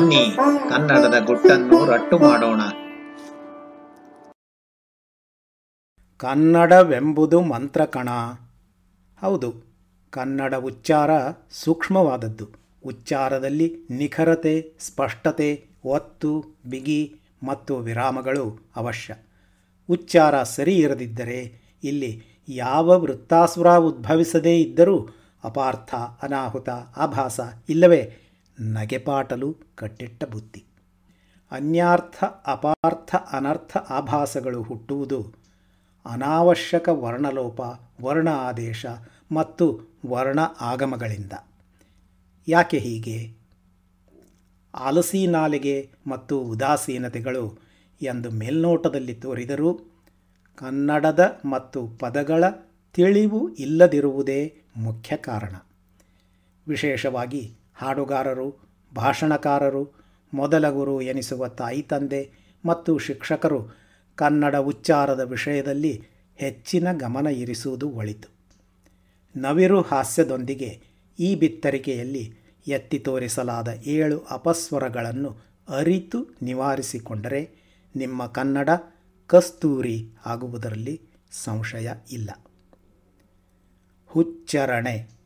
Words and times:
ಬನ್ನಿ, 0.00 0.36
ಕನ್ನಡದ 0.68 1.16
ಗುಟ್ಟನ್ನು 1.24 1.78
ರಟ್ಟು 1.84 2.16
ಮಾಡೋಣ. 2.18 2.60
ಕನ್ನಡವೆಂಬುದು 6.20 7.38
ಮಂತ್ರಕಣ 7.40 8.08
ಹೌದು, 9.18 9.50
ಕನ್ನಡ 10.10 10.54
ಉಚ್ಚಾರ 10.68 11.10
ಸೂಕ್ಷ್ಮವಾದದ್ದು. 11.52 12.46
ಉಚ್ಚಾರದಲ್ಲಿ 12.84 13.68
ನಿಖರತೆ, 13.90 14.54
ಸ್ಪಷ್ಟತೆ, 14.80 15.50
ಒತ್ತು, 15.84 16.32
ಬಿಗಿ 16.70 17.02
ಮತ್ತು 17.42 17.76
ವಿರಾಮಗಳು 17.78 18.46
ಅವಶ್ಯ. 18.76 19.16
ಉಚ್ಚಾರ 19.88 20.42
ಸರಿ 20.42 20.76
ಇರದಿದ್ದರೆ 20.76 21.40
ಇಲ್ಲಿ 21.84 22.12
ಯಾವ 22.48 22.88
ವೃತ್ತಾಸುರ 23.02 23.76
ಉದ್ಭವಿಸದೇ 23.88 24.56
ಇದ್ದರೂ 24.60 24.98
ಅಪಾರ್ಥ, 25.44 25.94
ಅನಾಹುತ 26.22 26.68
ಆಭಾಸ 26.96 27.40
ಇಲ್ಲವೇ? 27.68 28.02
ನಗೆಪಾಟಲು 28.60 29.56
ಕಟ್ಟಿಟ್ಟ 29.74 30.24
ಬುದ್ಧಿ 30.24 30.64
ಅನ್ಯಾರ್ಥ, 31.52 32.24
ಅಪಾರ್ಥ, 32.24 33.14
ಅನರ್ಥ 33.32 33.76
ಆಭಾಸಗಳು 33.76 34.62
ಹುಟ್ಟುವುದು 34.62 35.32
ಅನಾವಶ್ಯಕ 36.06 36.88
ವರ್ಣಲೋಪ 36.88 37.60
ವರ್ಣ 38.02 38.28
ಆದೇಶ 38.28 38.86
ಮತ್ತು 39.32 39.80
ವರ್ಣ 40.06 40.38
ಆಗಮಗಳಿಂದ. 40.60 41.32
ಯಾಕೆ 42.48 42.78
ಹೀಗೆ? 42.78 43.36
ಆಲಸಿ 44.74 45.26
ನಾಲಿಗೆ 45.26 45.90
ಮತ್ತು 46.06 46.40
ಉದಾಸೀನತೆಗಳು 46.40 47.58
ಎಂದು 48.02 48.30
ಮೇಲ್ನೋಟದಲ್ಲಿ 48.30 49.14
ತೋರಿದರೂ 49.14 49.74
ಕನ್ನಡದ 50.56 51.40
ಮತ್ತು 51.44 51.86
ಪದಗಳ 51.86 52.44
ತಿಳಿವು 52.92 53.54
ಇಲ್ಲದಿರುವುದೇ 53.54 54.54
ಮುಖ್ಯ 54.76 55.16
ಕಾರಣ. 55.16 55.54
ವಿಶೇಷವಾಗಿ 56.68 57.56
ಹಾಡುಗಾರರು, 57.80 58.56
ಭಾಷಣಕಾರರು, 58.94 59.92
ಮೊದಲ 60.34 60.70
ಗುರು 60.70 61.00
ಎನಿಸುವ 61.00 61.48
ತಾಯಿ 61.48 61.82
ತಂದೆ 61.82 62.30
ಮತ್ತು 62.64 62.98
ಶಿಕ್ಷಕರು 62.98 63.68
ಕನ್ನಡ 64.16 64.56
ಉಚ್ಚಾರದ 64.56 65.20
ವಿಷಯದಲ್ಲಿ 65.20 66.04
ಹೆಚ್ಚಿನ 66.36 66.92
ಗಮನ 66.92 67.26
ಇರಿಸುವುದು 67.26 67.88
ಒಳಿತು. 67.88 68.28
ನವಿರು 69.36 69.82
ಹಾಸ್ಯದೊಂದಿಗೆ 69.82 70.82
ಈ 71.18 71.34
ಬಿತ್ತರಿಕೆಯಲ್ಲಿ 71.34 72.34
ಎತ್ತಿ 72.68 72.98
ತೋರಿಸಲಾದ 72.98 73.68
ಏಳು 73.68 74.18
ಅಪಸ್ವರಗಳನ್ನು 74.18 75.36
ಅರಿತು 75.68 76.36
ನಿವಾರಿಸಿಕೊಂಡರೆ 76.42 77.50
ನಿಮ್ಮ 77.96 78.26
ಕನ್ನಡ 78.26 78.70
ಕಸ್ತೂರಿ 79.26 80.08
ಆಗುವುದರಲ್ಲಿ 80.26 81.00
ಸಂಶಯ 81.30 81.90
ಇಲ್ಲ. 82.10 82.30
ಹುಚ್ಚರಣೆ. 84.06 85.19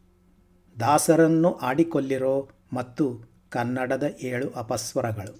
ದಾಸರನ್ನು 0.80 1.54
ಆಡಿಕೊಲ್ಲಿರೋ 1.54 2.48
ಮತ್ತು 2.72 3.04
ಕನ್ನಡದ 3.50 4.06
ಏಳು 4.20 4.50
ಅಪಸ್ವರಗಳು. 4.50 5.34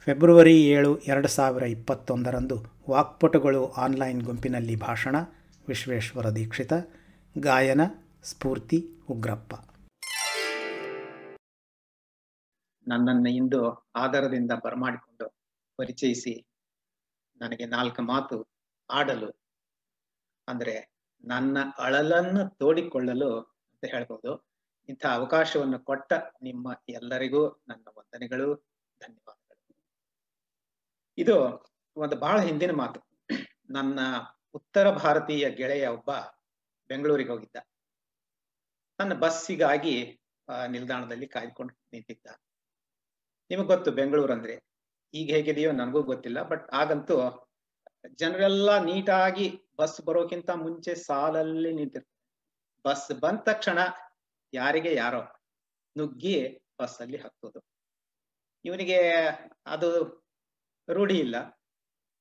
ಫೆಬ್ರವರಿ 0.00 0.66
ಏಳು, 0.66 0.98
ಎರಡು 0.98 1.28
ಸಾವಿರ 1.28 1.62
ಇಪ್ಪತ್ತೊಂದರಂದು 1.62 2.56
ವಾಕ್ಪಟುಗಳು 2.90 3.72
ಆನ್ಲೈನ್ 3.72 4.22
ಗುಂಪಿನಲ್ಲಿ 4.22 4.76
ಭಾಷಣ, 4.76 5.16
ವಿಶ್ವೇಶ್ವರ 5.68 6.30
ದೀಕ್ಷಿತ, 6.30 6.72
ಗಾಯನ, 7.38 7.80
ಸ್ಫೂರ್ತಿ, 8.22 8.78
ಉಗ್ರಪ್ಪ. 9.10 9.54
ನನ್ನನ್ನು 12.88 13.30
ಇಂದು 13.30 13.92
ಆಧಾರದಿಂದ 13.96 14.52
ಬರಮಾಡಿಕೊಂಡು 14.64 15.34
ಪರಿಚಯಿಸಿ 15.76 16.46
ನನಗೆ 17.40 17.66
ನಾಲ್ಕು 17.66 18.02
ಮಾತು 18.02 18.48
ಆಡಲು, 18.90 19.30
ಅಂದ್ರೆ 20.48 20.96
ನನ್ನ 21.24 21.58
ಅಳಲನ್ನು 21.78 22.56
ತೋಡಿಕೊಳ್ಳಲು 22.56 23.30
ಅಂತ 23.40 23.84
ಹೇಳ್ಬೋದು. 23.94 24.45
ಇಂಥ 24.88 25.04
ಅವಕಾಶವನ್ನು 25.18 25.78
ಕೊಟ್ಟ 25.88 26.12
ನಿಮ್ಮ 26.42 26.66
ಎಲ್ಲರಿಗೂ 26.88 27.42
ನನ್ನ 27.68 27.86
ವಂದನೆಗಳು, 27.98 28.48
ಧನ್ಯವಾದಗಳು. 29.00 29.74
ಇದು 31.18 31.36
ಒಂದು 31.96 32.16
ಬಹಳ 32.16 32.38
ಹಿಂದಿನ 32.40 32.72
ಮಾತು. 32.82 33.00
ನನ್ನ 33.70 33.98
ಉತ್ತರ 34.54 34.86
ಭಾರತೀಯ 34.90 35.44
ಗೆಳೆಯ 35.50 35.86
ಒಬ್ಬ 35.86 36.10
ಬೆಂಗಳೂರಿಗೆ 36.90 37.30
ಹೋಗಿದ್ದ. 37.30 37.56
ನನ್ನ 38.98 39.14
ಬಸ್ಸಿಗಾಗಿ 39.14 39.94
ನಿಲ್ದಾಣದಲ್ಲಿ 40.68 41.26
ಕಾಯ್ದುಕೊಂಡು 41.26 41.74
ನಿಂತಿದ್ದ. 41.92 42.26
ನಿಮಗೆ 43.50 43.68
ಗೊತ್ತು 43.68 43.90
ಬೆಂಗಳೂರು 43.92 44.32
ಅಂದ್ರೆ 44.32 44.54
ಈಗ 45.14 45.28
ಹೇಗಿದೆಯೋ 45.30 45.70
ನನಗೂ 45.72 46.00
ಗೊತ್ತಿಲ್ಲ, 46.02 46.38
ಬಟ್ 46.42 46.64
ಆಗಂತೂ 46.72 47.16
ಜನರೆಲ್ಲ 48.18 48.70
ನೀಟಾಗಿ 48.84 49.46
ಬಸ್ 49.78 50.00
ಬರೋಕ್ಕಿಂತ 50.06 50.50
ಮುಂಚೆ 50.64 50.92
ಸಾಲಲ್ಲಿ 51.08 51.70
ನಿಂತಿರ್ತಾರೆ. 51.72 52.12
ಬಸ್ 52.84 53.06
ಬಂದ 53.20 53.40
ತಕ್ಷಣ 53.40 53.78
ಯಾರಿಗೆ 54.56 54.94
ಯಾರೋ 54.94 55.22
ನುಗ್ಗಿ 55.98 56.60
ಬಸ್ 56.80 57.00
ಅಲ್ಲಿ 57.00 57.16
ಹತ್ತೋದು. 57.16 57.60
ಇವನಿಗೆ 58.64 58.98
ಅದು 59.66 59.88
ರೂಢಿ 60.92 61.18
ಇಲ್ಲ. 61.18 61.36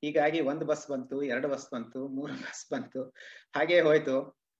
ಹೀಗಾಗಿ 0.01 0.41
ಒಂದು 0.41 0.65
ಬಸ್ 0.65 0.87
ಬಂತು, 0.87 1.23
ಎರಡು 1.23 1.47
ಬಸ್ 1.47 1.71
ಬಂತು, 1.71 2.07
ಮೂರು 2.07 2.33
ಬಸ್ 2.33 2.71
ಬಂತು. 2.71 3.03
ಹಾಗೆ 3.55 3.81
ಹೋಯ್ತು. 3.81 4.15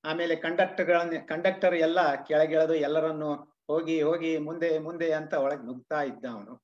ಆಮೇಲೆ 0.05 0.35
ಕಂಡಕ್ಟರ್ಗಳನ್ನ, 0.35 1.13
ಕಂಡಕ್ಟರ್ 1.27 1.75
ಎಲ್ಲ 1.75 2.23
ಕೆಳಗಿಳದು 2.23 2.73
ಎಲ್ಲರನ್ನು 2.73 3.35
ಹೋಗಿ 3.67 4.01
ಹೋಗಿ 4.01 4.37
ಮುಂದೆ 4.37 4.79
ಮುಂದೆ 4.79 5.11
ಅಂತ 5.11 5.33
ಒಳಗೆ 5.33 5.65
ನುಗ್ತಾ 5.65 6.01
ಇದ್ದ 6.01 6.25
ಅವನು. 6.25 6.63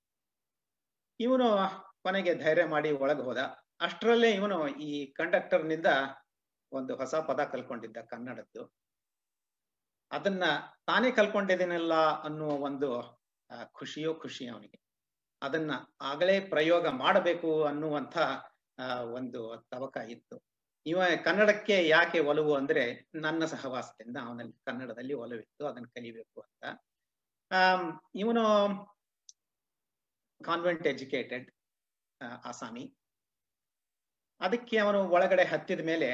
ಇವನು 1.19 1.47
ಕೊನೆಗೆ 2.03 2.35
ಧೈರ್ಯ 2.35 2.65
ಮಾಡಿ 2.65 2.91
ಒಳಗೆ 2.91 3.21
ಹೋದ. 3.21 3.37
ಅಷ್ಟರಲ್ಲೇ 3.81 4.31
ಇವನು 4.31 4.67
ಈ 4.67 5.11
ಕಂಡಕ್ಟರ್ನಿಂದ 5.11 5.85
ಒಂದು 6.71 6.95
ಹೊಸ 6.95 7.15
ಪದ 7.15 7.43
ಕಲ್ಕೊಂಡಿದ್ದ 7.43 7.97
ಕನ್ನಡದ್ದು. 7.97 8.80
ಅದನ್ನ 10.11 10.43
ತಾನೇ 10.85 11.11
ಕಲ್ಕೊಂಡಿದ್ದೀನಲ್ಲ 11.11 11.93
ಅನ್ನುವ 12.23 12.51
ಒಂದು 12.69 12.89
ಖುಷಿಯೋ 13.71 14.13
ಖುಷಿ 14.13 14.47
ಅವನಿಗೆ. 14.47 14.79
ಅದನ್ನ 15.41 15.71
ಆಗಲೇ 16.01 16.39
ಪ್ರಯೋಗ 16.39 16.87
ಮಾಡಬೇಕು 16.87 17.63
ಅನ್ನುವಂಥ 17.63 18.17
ಒಂದು 19.13 19.41
ತವಕ 19.71 19.97
ಇತ್ತು. 20.09 20.37
ಇವ 20.85 20.99
ಕನ್ನಡಕ್ಕೆ 21.25 21.87
ಯಾಕೆ 21.87 22.19
ಒಲವು 22.19 22.55
ಅಂದ್ರೆ 22.55 23.09
ನನ್ನ 23.15 23.45
ಸಹವಾಸದಿಂದ 23.45 24.17
ಅವನಲ್ಲಿ 24.17 24.55
ಕನ್ನಡದಲ್ಲಿ 24.65 25.13
ಒಲವಿತ್ತು, 25.13 25.63
ಅದನ್ನ 25.67 25.85
ಕಲಿಬೇಕು 25.85 26.39
ಅಂತ. 26.41 26.63
ಇವನು 28.15 28.43
ಕಾನ್ವೆಂಟ್ 30.43 30.87
ಎಜುಕೇಟೆಡ್ 30.87 31.51
ಆಸಾಮಿ. 32.45 32.85
ಅದಕ್ಕೆ 34.41 34.77
ಅವನು 34.77 34.99
ಒಳಗಡೆ 35.09 35.43
ಹತ್ತಿದ 35.43 35.81
ಮೇಲೆ 35.85 36.09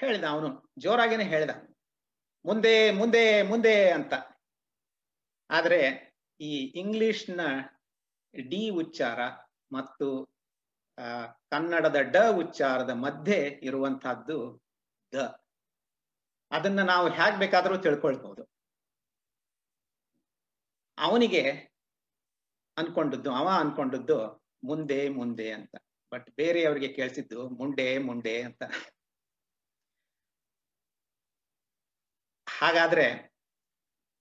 ಹೇಳ್ದ 0.00 0.24
ಅವನು, 0.24 0.48
ಜೋರಾಗೇನೆ 0.78 1.24
ಹೇಳ್ದ. 1.24 1.69
ಮುಂದೆ 2.44 2.74
ಮುಂದೆ 2.92 3.22
ಮುಂದೆ 3.42 3.90
ಅಂತ. 3.90 4.12
ಆದರೆ 5.50 5.80
ಈ 6.40 6.52
ಇಂಗ್ಲಿಷ್ನ 6.74 7.40
ಡಿ 8.34 8.62
ಉಚ್ಚಾರ 8.72 9.20
ಮತ್ತು 9.72 10.06
ಕನ್ನಡದ 11.52 11.98
ಡ 12.12 12.16
ಉಚ್ಚಾರದ 12.34 12.92
ಮಧ್ಯೆ 13.04 13.38
ಇರುವಂತಹದ್ದು 13.68 14.38
ದ. 15.12 15.18
ಅದನ್ನ 16.50 16.80
ನಾವು 16.82 17.08
ಹೇಗ್ 17.10 17.38
ಬೇಕಾದರೂ 17.38 17.76
ತಿಳ್ಕೊಳ್ಬಹುದು 17.78 18.42
ಅವನಿಗೆ 20.98 21.42
ಅನ್ಕೊಂಡದ್ದು, 22.76 23.30
ಅವ 23.34 23.48
ಅನ್ಕೊಂಡದ್ದು 23.60 24.18
ಮುಂದೆ 24.64 25.08
ಮುಂದೆ 25.08 25.46
ಅಂತ. 25.52 25.74
ಬಟ್ 26.12 26.28
ಬೇರೆಯವರಿಗೆ 26.36 26.88
ಕೇಳಿಸಿದ್ದು 26.92 27.48
ಮುಂಡೆ 27.58 27.98
ಮುಂಡೆ 27.98 28.42
ಅಂತ. 28.42 28.62
ಹಾಗಾದ್ರೆ 32.60 33.04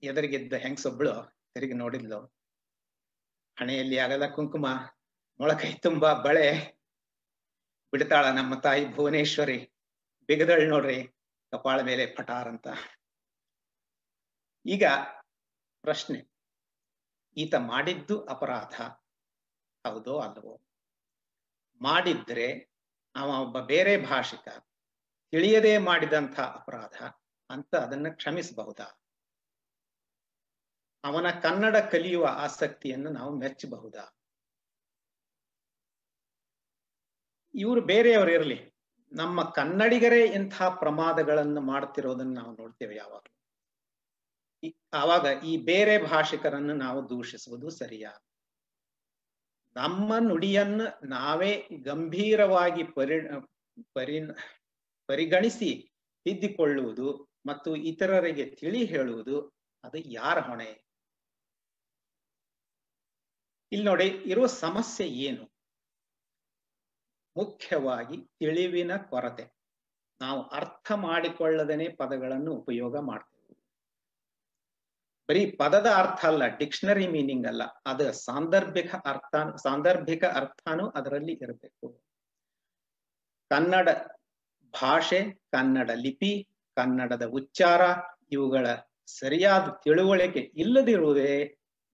ಎದುರಿಗಿದ್ದ 0.03 0.53
ಹೆಂಗಸೊಬ್ಳು 0.53 1.13
ತಿರುಗಿ 1.53 1.73
ನೋಡಿದ್ಲು. 1.73 2.19
ಹಣೆಯಲ್ಲಿ 3.59 3.97
ಆಗದ 3.97 4.25
ಕುಂಕುಮ, 4.27 4.67
ಮೊಳಕೈ 5.39 5.73
ತುಂಬಾ 5.73 6.13
ಬಳೆ. 6.13 6.79
ಬಿಡ್ತಾಳ 7.91 8.25
ನಮ್ಮ 8.29 8.59
ತಾಯಿ 8.59 8.95
ಭುವನೇಶ್ವರಿ, 8.95 9.73
ಬಿಗದಳ್ 10.27 10.69
ನೋಡ್ರಿ 10.69 11.07
ಕಪಾಳ 11.51 11.81
ಮೇಲೆ 11.81 12.05
ಪಟಾರ್ 12.05 12.47
ಅಂತ. 12.47 12.67
ಈಗ 14.65 14.83
ಪ್ರಶ್ನೆ, 15.81 16.31
ಈತ 17.37 17.55
ಮಾಡಿದ್ದು 17.55 18.25
ಅಪರಾಧ? 18.25 18.81
ಹೌದೋ 19.87 20.19
ಅಲ್ಲವೋ? 20.19 20.61
ಮಾಡಿದ್ರೆ 21.81 22.47
ಅವ 23.15 23.29
ಒಬ್ಬ 23.41 23.59
ಬೇರೆ 23.59 23.97
ಭಾಷಿಕ, 23.97 24.47
ತಿಳಿಯದೇ 25.31 25.77
ಮಾಡಿದಂಥ 25.77 26.39
ಅಪರಾಧ. 26.39 27.18
ಅಂತ 27.49 27.75
ಅದನ್ನ 27.75 28.07
ಕ್ಷಮಿಸಬಹುದ? 28.09 28.79
ಅವನ 31.03 31.25
ಕನ್ನಡ 31.41 31.77
ಕಲಿಯುವ 31.77 32.27
ಆಸಕ್ತಿಯನ್ನು 32.31 33.09
ನಾವು 33.09 33.35
ಮೆಚ್ಚಬಹುದ? 33.35 33.95
ಇವರು 37.53 37.81
ಬೇರೆಯವರು 37.81 38.31
ಇರಲಿ. 38.31 38.73
ನಮ್ಮ 39.11 39.43
ಕನ್ನಡಿಗರೇ 39.43 40.25
ಇಂತಹ 40.25 40.79
ಪ್ರಮಾದಗಳನ್ನು 40.79 41.61
ಮಾಡ್ತಿರೋದನ್ನ 41.61 42.33
ನಾವು 42.33 42.55
ನೋಡ್ತೇವೆ 42.55 42.95
ಯಾವಾಗಲೂ. 42.95 43.35
ಆವಾಗ 44.93 45.43
ಈ 45.43 45.57
ಬೇರೆ 45.57 46.09
ಭಾಷಿಕರನ್ನು 46.09 46.73
ನಾವು 46.73 47.09
ದೂಷಿಸುವುದು 47.09 47.69
ಸರಿಯ? 47.69 48.09
ನಮ್ಮ 49.75 50.17
ನುಡಿಯನ್ನ 50.17 50.81
ನಾವೇ 51.03 51.67
ಗಂಭೀರವಾಗಿ 51.83 52.83
ಪರಿ 52.83 54.21
ಪರಿಗಣಿಸಿ 55.07 55.91
ತಿದ್ದಿಕೊಳ್ಳುವುದು 56.23 57.28
ಮತ್ತು 57.49 57.75
ಇತರರಿಗೆ 57.75 58.45
ತಿಳಿ 58.55 58.85
ಹೇಳುವುದು 58.85 59.37
ಅದು 59.83 59.97
ಯಾರ 59.97 60.39
ಹೊಣೆ? 60.39 60.89
ಇಲ್ಲಿ 63.71 63.85
ನೋಡಿ, 63.85 64.07
ಇರುವ 64.07 64.45
ಸಮಸ್ಯೆ 64.45 65.07
ಏನು? 65.07 65.43
ಮುಖ್ಯವಾಗಿ 67.37 68.17
ತಿಳಿವಿನ 68.39 68.97
ಕೊರತೆ. 68.97 69.45
ನಾವು 70.21 70.41
ಅರ್ಥ 70.41 70.91
ಮಾಡಿಕೊಳ್ಳದನೆ 70.91 71.89
ಪದಗಳನ್ನು 71.89 72.51
ಉಪಯೋಗ 72.51 72.97
ಮಾಡ್ತೇವೆ. 72.99 73.57
ಬರೀ 75.29 75.51
ಪದದ 75.51 75.87
ಅರ್ಥ 75.95 76.25
ಅಲ್ಲ, 76.25 76.43
ಡಿಕ್ಷನರಿ 76.57 77.07
ಮೀನಿಂಗ್ 77.07 77.47
ಅಲ್ಲ. 77.47 77.63
ಅದು 77.85 78.13
ಸಾಂದರ್ಭಿಕ 78.13 78.95
ಅರ್ಥ 79.05 79.35
ಸಾಂದರ್ಭಿಕ 79.63 80.23
ಅರ್ಥನೂ 80.23 80.89
ಅದರಲ್ಲಿ 80.89 81.31
ಇರಬೇಕು. 81.31 81.87
ಕನ್ನಡ 83.49 83.89
ಭಾಷೆ, 84.81 85.19
ಕನ್ನಡ 85.51 85.89
ಲಿಪಿ 85.95 86.48
ಕನ್ನಡದ 86.79 87.25
ಉಚ್ಚಾರ 87.39 87.81
ಇವುಗಳ 88.31 88.65
ಸರಿಯಾದ 89.19 89.67
ತಿಳುವಳಿಕೆ 89.83 90.41
ಇಲ್ಲದಿರುವುದೇ 90.55 91.31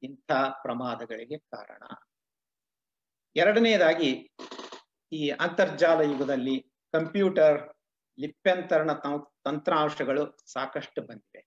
ಇಂಥ 0.04 0.32
ಪ್ರಮಾದಗಳಿಗೆ 0.64 1.38
ಕಾರಣ. 1.54 1.84
ಎರಡನೇದಾಗಿ 3.36 4.12
ಈ 5.12 5.22
ಅಂತರ್ಜಾಲ 5.46 6.02
ಯುಗದಲ್ಲಿ 6.12 6.56
ಕಂಪ್ಯೂಟರ್ 6.94 7.58
ಲಿಪ್ಯಂತರಣ 8.20 8.92
ತಂತ್ರಾಂಶಗಳು 9.46 10.24
ಸಾಕಷ್ಟು 10.52 11.02
ಬಂದಿವೆ. 11.02 11.42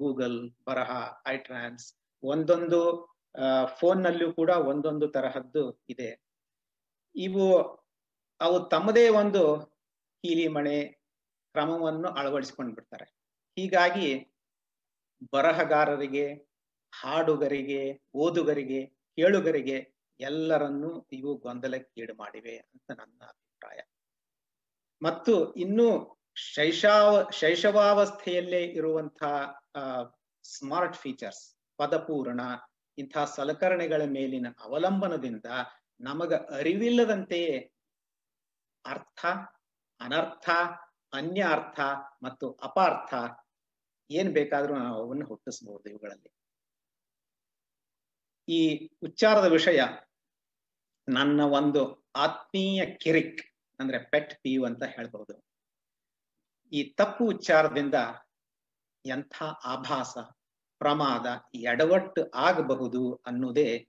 ಗೂಗಲ್, 0.00 0.38
ಬರಹ, 0.66 0.90
ಐಟ್ರಾನ್ಸ್ 1.26 1.86
ಒಂದೊಂದು 2.22 2.80
ಫೋನ್ 3.78 4.00
ನಲ್ಲೂ 4.02 4.28
ಕೂಡ 4.32 4.50
ಒಂದೊಂದು 4.70 5.06
ತರಹದ್ದು 5.08 5.62
ಇದೆ. 5.88 6.10
ಇವು 7.16 7.44
ಅವು 8.40 8.56
ತಮ್ಮದೇ 8.72 9.04
ಒಂದು 9.22 9.42
ಕೀಲಿಮಣೆ 10.22 10.78
ಕ್ರಮವನ್ನು 11.56 12.08
ಅಳವಡಿಸಿಕೊಂಡು 12.08 12.72
ಬಿಡ್ತಾರೆ 12.74 13.06
ಹೀಗಾಗಿ 13.56 14.08
ಬರಹಗಾರರಿಗೆ, 15.32 16.24
ಹಾಡುಗರಿಗೆ, 16.92 17.82
ಓದುಗರಿಗೆ, 18.14 18.80
ಕೇಳುಗರಿಗೆ 19.16 19.78
ಎಲ್ಲರನ್ನೂ 20.20 20.90
ಇವು 21.12 21.32
ಗೊಂದಲಕ್ಕೀಡು 21.36 22.14
ಮಾಡಿವೆ 22.14 22.54
ಅಂತ 22.56 22.90
ನನ್ನ 22.90 23.20
ಅಭಿಪ್ರಾಯ. 23.24 23.78
ಮತ್ತು 25.02 25.34
ಇನ್ನು 25.54 25.88
ಶೈಶಾವ, 26.54 27.30
ಶೈಶವಾವಸ್ಥೆಯಲ್ಲೇ 27.30 28.62
ಇರುವಂತಹ 28.78 29.34
ಸ್ಮಾರ್ಟ್ 30.44 30.96
ಫೀಚರ್ಸ್, 30.96 31.44
ಪದಪೂರ್ಣ 31.78 32.40
ಇಂತಹ 32.98 33.24
ಸಲಕರಣೆಗಳ 33.38 34.02
ಮೇಲಿನ 34.06 34.46
ಅವಲಂಬನದಿಂದ 34.60 35.48
ನಮಗ 36.00 36.34
ಅರಿವಿಲ್ಲದಂತೆಯೇ 36.34 37.56
ಅರ್ಥ, 38.84 39.22
ಅನರ್ಥ 40.00 40.48
ಅನ್ಯ 41.12 41.46
ಅರ್ಥ 41.50 41.80
ಮತ್ತು 42.22 42.52
ಅಪಾರ್ಥ 42.52 43.14
ಏನ್ 44.10 44.34
ಬೇಕಾದ್ರೂ 44.34 44.78
ನಾವು 44.78 45.04
ಅವನ್ನು 45.04 45.26
ಹುಟ್ಟಿಸಬಹುದು 45.26 45.90
ಇವುಗಳಲ್ಲಿ. 45.90 46.32
ಈ 48.48 48.88
ಉಚ್ಚಾರದ 49.02 49.44
ವಿಷಯ 49.44 49.80
ನನ್ನ 51.08 51.40
ಒಂದು 51.40 52.06
ಆತ್ಮೀಯ 52.16 52.86
ಕಿರಿಕ್ 52.86 53.42
ಅಂದ್ರೆ 53.80 53.98
ಪೆಟ್ 53.98 54.34
ಪೀವ್ 54.34 54.66
ಅಂತ 54.66 54.82
ಹೇಳ್ಬಹುದು. 54.82 55.44
ಈ 56.72 56.94
ತಪ್ಪು 56.94 57.24
ಉಚ್ಚಾರದಿಂದ 57.24 57.94
ಎಂಥ 59.06 59.42
ಆಭಾಸ, 59.64 60.18
ಪ್ರಮಾದ, 60.78 61.26
ಎಡವಟ್ಟು 61.54 62.30
ಆಗಬಹುದು 62.34 63.22
ಅನ್ನೋದೇ 63.26 63.88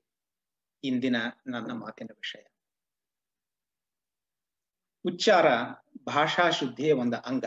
ಇಂದಿನ 0.84 1.16
ನನ್ನ 1.48 1.72
ಮಾತಿನ 1.72 2.08
ವಿಷಯ. 2.16 2.57
ಉಚ್ಚಾರ 5.06 5.46
ಭಾಷಾ 6.06 6.50
ಶುದ್ಧಿಯ 6.50 6.94
ಒಂದು 6.94 7.18
ಅಂಗ. 7.18 7.46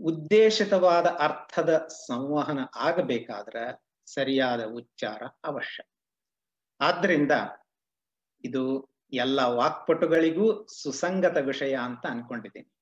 ಉದ್ದೇಶಿತವಾದ 0.00 1.06
ಅರ್ಥದ 1.06 1.88
ಸಂವಹನ 2.06 2.58
ಆಗಬೇಕಾದ್ರೆ 2.76 3.82
ಸರಿಯಾದ 4.06 4.64
ಉಚ್ಚಾರ 4.64 5.22
ಅವಶ್ಯ. 5.44 5.82
ಆದ್ರಿಂದ 6.80 7.32
ಇದು 8.44 8.90
ಎಲ್ಲ 9.12 9.40
ವಾಕ್ಪಟುಗಳಿಗೂ 9.40 10.66
ಸುಸಂಗತ 10.66 11.36
ವಿಷಯ 11.36 11.76
ಅಂತ 11.76 12.06
ಅನ್ಕೊಂಡಿದ್ದೀನಿ. 12.06 12.72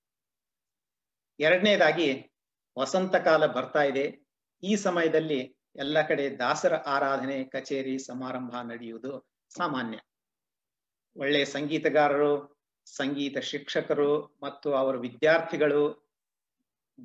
ಎರಡನೇದಾಗಿ 1.40 2.38
ವಸಂತ 2.78 3.16
ಕಾಲ 3.16 3.46
ಬರ್ತಾ 3.46 3.82
ಇದೆ. 3.82 4.26
ಈ 4.62 4.76
ಸಮಯದಲ್ಲಿ 4.76 5.56
ಎಲ್ಲ 5.76 6.02
ಕಡೆ 6.02 6.38
ದಾಸರ 6.38 6.74
ಆರಾಧನೆ, 6.74 7.44
ಕಚೇರಿ, 7.44 7.98
ಸಮಾರಂಭ 7.98 8.56
ನಡೆಯುವುದು 8.62 9.28
ಸಾಮಾನ್ಯ. 9.56 9.98
ಒಳ್ಳೆ 11.16 11.44
ಸಂಗೀತಗಾರರು 11.44 12.55
ಸಂಗೀತ 12.86 13.38
ಶಿಕ್ಷಕರು 13.38 14.38
ಮತ್ತು 14.42 14.74
ಅವರ 14.74 14.96
ವಿದ್ಯಾರ್ಥಿಗಳು 14.96 16.06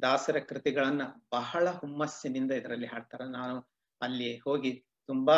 ದಾಸರ 0.01 0.39
ಕೃತಿಗಳನ್ನ 0.39 1.01
ಬಹಳ 1.31 1.69
ಹುಮ್ಮಸ್ಸಿನಿಂದ 1.69 2.51
ಇದರಲ್ಲಿ 2.51 2.87
ಹಾಡ್ತಾರೆ. 2.87 3.25
ನಾನು 3.25 3.71
ಅಲ್ಲಿ 4.01 4.37
ಹೋಗಿ 4.37 4.85
ತುಂಬಾ 5.07 5.35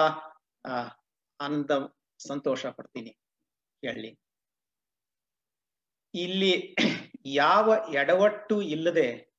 ಆನಂದ, 1.40 1.72
ಸಂತೋಷ 2.20 2.66
ಪಡ್ತೀನಿ 2.66 3.10
ಹೇಳಿ. 3.86 4.20
ಇಲ್ಲಿ 6.14 6.76
ಯಾವ 7.26 7.74
ಎಡವಟ್ಟು 7.94 8.62
ಇಲ್ಲದೆ 8.62 9.34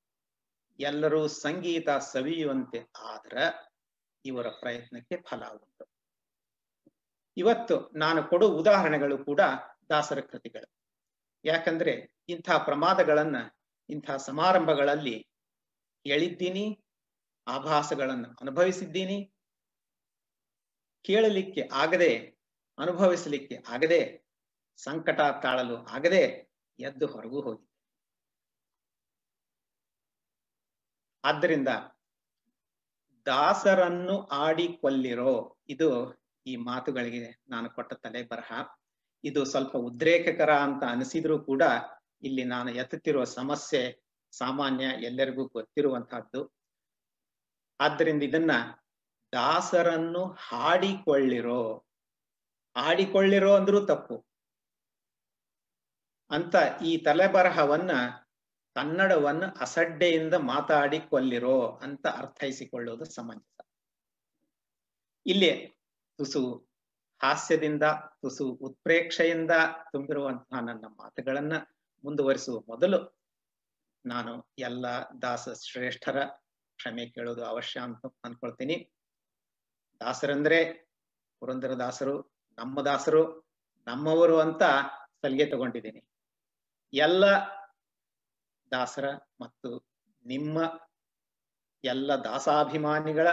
ಎಲ್ಲರೂ 0.79 1.29
ಸಂಗೀತ 1.29 1.91
ಸವಿಯುವಂತೆ 1.91 2.93
ಆದ್ರ 2.99 3.39
ಇವರ 4.25 4.49
ಪ್ರಯತ್ನಕ್ಕೆ 4.49 5.17
ಫಲ 5.17 5.45
ಉಂಟು. 5.49 5.85
ಇವತ್ತು 7.37 7.91
ನಾನು 7.99 8.23
ಕೊಡುವ 8.23 8.53
ಉದಾಹರಣೆಗಳು 8.53 9.25
ಕೂಡ 9.25 9.41
ದಾಸರ 9.89 10.21
ಕೃತಿಗಳು. 10.21 10.84
ಯಾಕಂದ್ರೆ 11.45 11.93
ಇಂಥ 12.29 12.51
ಪ್ರಮಾದಗಳನ್ನ, 12.65 13.37
ಇಂಥ 13.91 14.11
ಸಮಾರಂಭಗಳಲ್ಲಿ 14.29 15.17
ಹೇಳಿದ್ದೀನಿ 16.07 16.65
ಆಭಾಸಗಳನ್ನು 17.47 18.29
ಅನುಭವಿಸಿದ್ದೀನಿ. 18.41 19.19
ಕೇಳಲಿಕ್ಕೆ 21.05 21.63
ಆಗದೆ, 21.73 22.13
ಅನುಭವಿಸಲಿಕ್ಕೆ 22.79 23.57
ಆಗದೆ, 23.69 24.01
ಸಂಕಟ 24.79 25.21
ತಾಳಲು 25.43 25.77
ಆಗದೆ 25.97 26.23
ಎದ್ದು 26.79 27.07
ಹೊರಗೂ 27.07 27.41
ಹೋಗಿ. 27.41 27.65
ಆದ್ದರಿಂದ 31.25 31.69
ದಾಸರನ್ನು 33.27 34.17
ಆಡಿಕೊಲ್ಲಿರೋ 34.27 35.35
ಇದು 35.69 35.89
ಈ 36.47 36.57
ಮಾತುಗಳಿಗೆ 36.57 37.31
ನಾನು 37.49 37.71
ಕೊಟ್ಟ 37.71 37.93
ತಲೆ 37.95 38.23
ಬರಹ 38.23 38.53
ಇದು 39.25 39.45
ಸ್ವಲ್ಪ 39.45 39.77
ಉದ್ರೇಕಕರ 39.77 40.53
ಅಂತ 40.55 40.85
ಅನಿಸಿದ್ರೂ 40.85 41.39
ಕೂಡ 41.39 41.63
ಇಲ್ಲಿ 42.23 42.45
ನಾನು 42.45 42.71
ಎತ್ತುತ್ತಿರುವ 42.75 43.25
ಸಮಸ್ಯೆ 43.25 44.05
ಸಾಮಾನ್ಯ 44.31 44.85
ಎಲ್ಲರಿಗೂ 44.85 45.45
ಗೊತ್ತಿರುವಂತಹದ್ದು. 45.45 46.53
ಆದ್ದರಿಂದ 47.81 48.23
ಇದನ್ನ 48.23 48.51
ದಾಸರನ್ನು 49.33 50.37
ಹಾಡಿಕೊಳ್ಳಿರೋ 50.49 51.85
ಹಾಡಿಕೊಳ್ಳಿರೋ 52.77 53.55
ಅಂದ್ರೂ 53.55 53.87
ತಪ್ಪು. 53.87 54.27
ಅಂತ 56.31 56.55
ಈ 56.85 56.99
ತಲೆಬರಹವನ್ನ 56.99 57.91
ಕನ್ನಡವನ್ನು 58.75 59.57
ಅಸಡ್ಡೆಯಿಂದ 59.61 60.35
ಮಾತಾಡಿಕೊಳ್ಳಿರೋ 60.35 61.81
ಅಂತ 61.83 62.07
ಅರ್ಥೈಸಿಕೊಳ್ಳುವುದು 62.07 63.05
ಸಮಂಜಸ. 63.05 63.61
ಇಲ್ಲಿ 65.27 65.67
ತುಸು 66.17 66.74
ಹಾಸ್ಯದಿಂದ, 67.23 67.83
ತುಸು 68.23 68.45
ಉತ್ಪ್ರೇಕ್ಷೆಯಿಂದ 68.49 69.51
ತುಂಬಿರುವಂತಹ 69.93 70.61
ನನ್ನ 70.61 70.85
ಮಾತುಗಳನ್ನ 70.87 71.53
ಮುಂದುವರಿಸುವ 72.05 72.61
ಮೊದಲು 72.61 73.25
ನಾನು 74.07 74.51
ಎಲ್ಲ 74.59 74.87
ದಾಸ 75.23 75.49
ಶ್ರೇಷ್ಠರ 75.67 76.25
ಕ್ಷಮೆ 76.77 77.07
ಕೇಳೋದು 77.07 77.45
ಅವಶ್ಯ 77.45 77.81
ಅಂತ 77.81 78.07
ಅನ್ಕೊಳ್ತೀನಿ. 78.25 78.91
ದಾಸರಂದ್ರೆ 80.01 80.59
ಪುರಂದರ 81.41 81.73
ದಾಸರು, 81.75 82.35
ನಮ್ಮ 82.59 82.83
ದಾಸರು, 82.83 83.23
ನಮ್ಮವರು 83.87 84.39
ಅಂತ 84.39 84.63
ಸಲಿಗೆ 85.23 85.47
ತಗೊಂಡಿದ್ದೀನಿ. 85.47 86.09
ಎಲ್ಲ 86.93 87.25
ದಾಸರ 88.73 89.07
ಮತ್ತು 89.41 89.71
ನಿಮ್ಮ 90.27 90.59
ಎಲ್ಲ 91.85 92.13
ದಾಸಾಭಿಮಾನಿಗಳ 92.15 93.29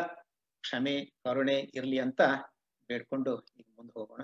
ಕ್ಷಮೆ, 0.61 1.05
ಕರುಣೆ 1.05 1.57
ಇರ್ಲಿ 1.59 1.99
ಅಂತ 1.99 2.21
ಈಗ 2.93 3.67
ಮುಂದೆ 3.75 3.93
ಹೋಗೋಣ. 3.99 4.21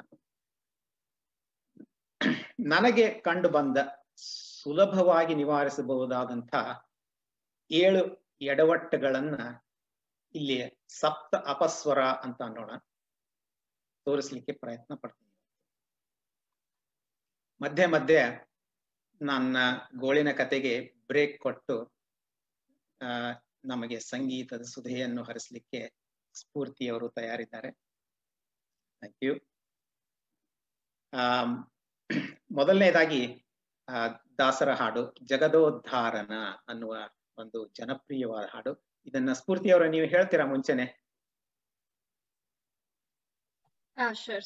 ನನಗೆ 2.59 3.19
ಕಂಡು 3.19 3.49
ಬಂದ 3.49 3.77
ಸುಲಭವಾಗಿ 4.61 5.35
ನಿವಾರಿಸಬಹುದಾದಂಥ 5.35 6.55
ಏಳು 7.71 8.01
ಎಡವಟ್ಟುಗಳನ್ನ 8.41 9.35
ಇಲ್ಲಿ 10.35 10.57
ಸಪ್ತ 10.99 11.35
ಅಪಸ್ವರ 11.35 11.99
ಅಂತ 12.05 12.41
ಅನ್ನೋಣ. 12.41 12.71
ತೋರಿಸ್ಲಿಕ್ಕೆ 14.05 14.53
ಪ್ರಯತ್ನ 14.53 14.95
ಪಡ್ತೀನಿ. 14.95 15.33
ಮಧ್ಯೆ 17.61 17.85
ಮಧ್ಯೆ 17.85 18.21
ನನ್ನ 19.21 19.57
ಗೋಳಿನ 19.95 20.31
ಕತೆಗೆ 20.31 20.73
ಬ್ರೇಕ್ 21.07 21.39
ಕೊಟ್ಟು 21.39 21.75
ನಮಗೆ 23.65 23.99
ಸಂಗೀತದ 23.99 24.61
ಸುಧೆಯನ್ನು 24.61 25.23
ಹರಿಸಲಿಕ್ಕೆ 25.23 25.81
ಸ್ಫೂರ್ತಿಯವರು 26.33 27.09
ತಯಾರಿದ್ದಾರೆ. 27.09 27.69
ಥ್ಯಾಂಕ್ 29.01 29.17
ಯು 29.27 29.33
ಆ 31.13 31.23
ಮೊದಲನೇದಾಗಿ 32.51 33.21
ದಾಸರ 34.39 34.71
ಹಾಡು, 34.73 35.01
ಜಗದೋದ್ಧಾರನ 35.23 36.33
ಅನ್ನುವ 36.67 36.93
ಒಂದು 37.37 37.59
ಜನಪ್ರಿಯವಾದ 37.77 38.45
ಹಾಡು. 38.53 38.71
ಇದನ್ನ 39.05 39.33
ಸ್ಫೂರ್ತಿಯವರ, 39.33 39.85
ನೀವು 39.87 40.07
ಹೇಳ್ತೀರಾ 40.07 40.45
ಮುಂಚೆನೆ? 40.45 40.85
ಸರ್ 43.97 44.45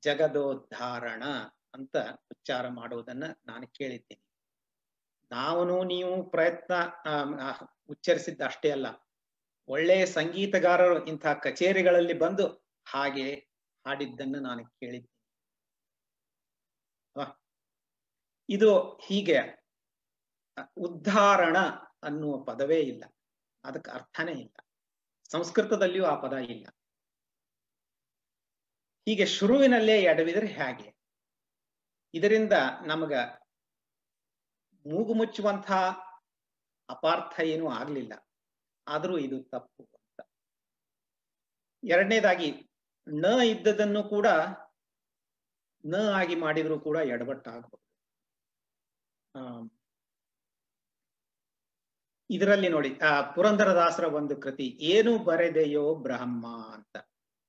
ಜಗದೋದ್ಧಾರಣ 0.02 1.24
ಅಂತ 1.74 1.96
ಉಚ್ಚಾರ 2.30 2.68
ಮಾಡುವುದನ್ನ 2.68 3.24
ನಾನು 3.46 3.66
ಕೇಳಿದ್ದೀನಿ. 3.68 4.22
ನಾವು 5.30 5.84
ನೀವು 5.84 6.30
ಪ್ರಯತ್ನ 6.30 6.74
ಉಚ್ಚರಿಸಿದ್ದ 7.88 8.42
ಅಷ್ಟೇ 8.42 8.70
ಅಲ್ಲ. 8.70 8.86
ಒಳ್ಳೆಯ 9.68 10.06
ಸಂಗೀತಗಾರರು 10.06 11.06
ಇಂತಹ 11.06 11.32
ಕಚೇರಿಗಳಲ್ಲಿ 11.32 12.18
ಬಂದು 12.18 12.46
ಹಾಗೆ 12.86 13.34
ಹಾಡಿದ್ದನ್ನು 13.84 14.40
ನಾನು 14.40 14.64
ಕೇಳಿದ್ದೀನಿ. 14.64 15.17
ಇದು 18.48 19.00
ಹೀಗೆ 19.06 19.38
ಉದ್ಧಾರಣ 20.76 21.58
ಅನ್ನುವ 22.02 22.44
ಪದವೇ 22.44 22.80
ಇಲ್ಲ. 22.80 23.04
ಅದಕ್ಕೆ 23.64 23.90
ಅರ್ಥನೇ 23.90 24.32
ಇಲ್ಲ. 24.32 24.66
ಸಂಸ್ಕೃತದಲ್ಲಿಯೂ 25.30 26.04
ಆ 26.04 26.20
ಪದ 26.20 26.32
ಇಲ್ಲ. 26.32 26.66
ಹೀಗೆ 29.08 29.26
ಶುರುವಿನಲ್ಲೇ 29.26 30.02
ಎಡವಿದ್ರೆ 30.02 30.46
ಹೇಗೆ? 30.46 30.96
ಇದರಿಂದ 32.14 32.52
ನಮಗ 32.86 33.14
ಮೂಗು 34.86 35.14
ಮುಚ್ಚುವಂತಹ 35.14 35.90
ಅಪಾರ್ಥ 36.88 37.40
ಏನೂ 37.40 37.68
ಆಗ್ಲಿಲ್ಲ. 37.68 38.12
ಆದರೂ 38.88 39.18
ಇದು 39.18 39.42
ತಪ್ಪು 39.42 39.90
ಅಂತ. 39.94 40.28
ಎರಡನೇದಾಗಿ, 41.88 42.70
ನ 43.08 43.24
ಇದ್ದದನ್ನು 43.44 44.02
ಕೂಡ 44.02 44.26
ನ 45.86 45.94
ಆಗಿ 46.14 46.34
ಮಾಡಿದ್ರು 46.34 46.80
ಕೂಡ 46.80 46.96
ಎಡವಟ್ಟಾಗಬಹುದು 46.96 47.87
ಇದರಲ್ಲಿ 52.30 52.68
ನೋಡಿ, 52.68 52.98
ಆ 52.98 53.30
ಪುರಂದರದಾಸರ 53.30 54.04
ಒಂದು 54.04 54.36
ಕೃತಿ, 54.36 54.66
ಏನು 54.80 55.18
ಬರೆದೆಯೋ 55.18 55.94
ಬ್ರಹ್ಮ 55.94 56.46
ಅಂತ. 56.74 56.96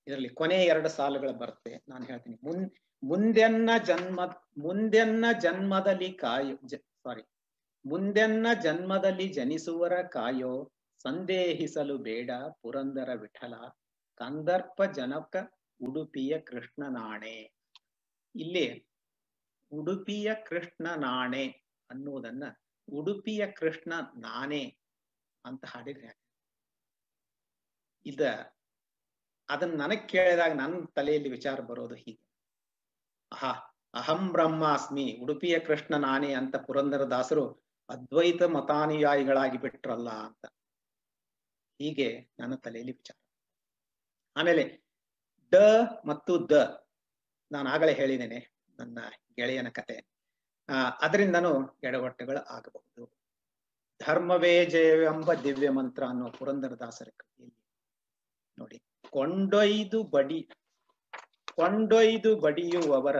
ಇದರಲ್ಲಿ 0.07 0.29
ಕೊನೆ 0.29 0.55
ಎರಡು 0.55 0.89
ಸಾಲುಗಳು 0.89 1.33
ಬರುತ್ತೆ, 1.33 1.83
ನಾನು 1.87 2.05
ಹೇಳ್ತೀನಿ. 2.05 2.39
ಮುನ್, 2.43 2.71
ಮುಂದೆನ್ನ 3.03 3.69
ಜನ್ಮ, 3.85 4.25
ಮುಂದೆನ್ನ 4.57 5.25
ಜನ್ಮದಲ್ಲಿ 5.41 6.13
ಕಾಯೋ 6.13 6.67
ಸಾರಿ 6.67 7.23
ಮುಂದೆನ್ನ 7.85 8.47
ಜನ್ಮದಲ್ಲಿ 8.63 9.27
ಜನಿಸುವರ 9.27 10.01
ಕಾಯೋ, 10.01 10.71
ಸಂದೇಹಿಸಲು 11.03 11.97
ಬೇಡ 11.97 12.31
ಪುರಂದರ 12.61 13.09
ವಿಠಲ, 13.13 13.53
ಕಂದರ್ಪ 14.15 14.83
ಜನಕ 14.83 15.35
ಉಡುಪಿಯ 15.81 16.39
ಕೃಷ್ಣನಾಣೆ. 16.39 17.53
ಇಲ್ಲಿ 18.35 18.87
ಉಡುಪಿಯ 19.71 20.35
ಕೃಷ್ಣನಾಣೆ 20.45 21.68
ಅನ್ನುವುದನ್ನ 21.89 22.43
ಉಡುಪಿಯ 22.91 23.51
ಕೃಷ್ಣ 23.51 23.93
ನಾನೇ 24.15 24.77
ಅಂತ 25.45 25.65
ಹಾಡಿದ್ರೆ? 25.65 26.19
ಇದ, 28.05 28.21
ಅದನ್ನ 29.49 29.81
ನನಗ್ 29.81 30.09
ಕೇಳಿದಾಗ 30.09 30.51
ನನ್ನ 30.51 30.85
ತಲೆಯಲ್ಲಿ 30.95 31.29
ವಿಚಾರ 31.29 31.59
ಬರೋದು 31.59 31.95
ಹೀಗೆ. 31.95 32.29
ಆಹಾ, 33.31 33.51
ಅಹಂ 33.93 34.31
ಬ್ರಹ್ಮಾಸ್ಮಿ, 34.31 35.17
ಉಡುಪಿಯ 35.23 35.59
ಕೃಷ್ಣ 35.59 35.95
ನಾನೇ 35.95 36.33
ಅಂತ 36.33 36.55
ಪುರಂದರದಾಸರು 36.55 37.69
ಅದ್ವೈತ 37.89 38.43
ಮತಾನುಯಾಯಿಗಳಾಗಿ 38.43 39.57
ಬಿಟ್ರಲ್ಲ 39.57 40.09
ಅಂತ. 40.09 40.45
ಹೀಗೆ 41.81 42.31
ನನ್ನ 42.39 42.55
ತಲೆಯಲ್ಲಿ 42.55 42.91
ವಿಚಾರ. 42.91 43.19
ಆಮೇಲೆ, 44.37 44.83
ಡ 45.51 45.55
ಮತ್ತು 46.05 46.49
ದ, 46.49 46.87
ನಾನು 47.51 47.69
ಆಗಲೇ 47.69 47.93
ಹೇಳಿದ್ದೇನೆ 47.93 48.59
ನನ್ನ 48.79 48.99
ಗೆಳೆಯನ 49.35 49.69
ಕತೆ. 49.69 50.18
ಅದರಿಂದನೂ 51.01 51.51
ಎಡವಟ್ಟುಗಳು 51.83 52.41
ಆಗಬಹುದು. 52.47 53.03
ಧರ್ಮವೇ 54.01 54.65
ಜಯವೆಂಬ 54.65 55.33
ದಿವ್ಯ 55.33 55.69
ಮಂತ್ರ 55.69 56.03
ಅನ್ನೋ 56.07 56.27
ಪುರಂದರದಾಸರ 56.31 57.09
ಕೃತಿಯಲ್ಲಿ 57.17 57.63
ನೋಡಿ, 58.57 58.77
ಕೊಂಡೊಯ್ದು 59.09 60.03
ಬಡಿ, 60.03 60.39
ಕೊಂಡೊಯ್ದು 61.55 62.31
ಬಡಿಯುವವರ 62.39 63.19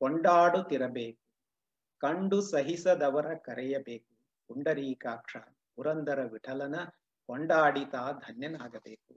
ಕೊಂಡಾಡುತ್ತಿರಬೇಕು, 0.00 1.20
ಕಂಡು 2.02 2.42
ಸಹಿಸದವರ 2.42 3.28
ಕರೆಯಬೇಕು, 3.34 4.10
ಪುಂಡರೀಕಾಕ್ಷ 4.50 5.36
ಪುರಂದರ 5.74 6.20
ವಿಠಲನ 6.24 6.76
ಕೊಂಡಾಡಿತ 7.28 7.94
ಧನ್ಯನಾಗಬೇಕು 8.26 9.14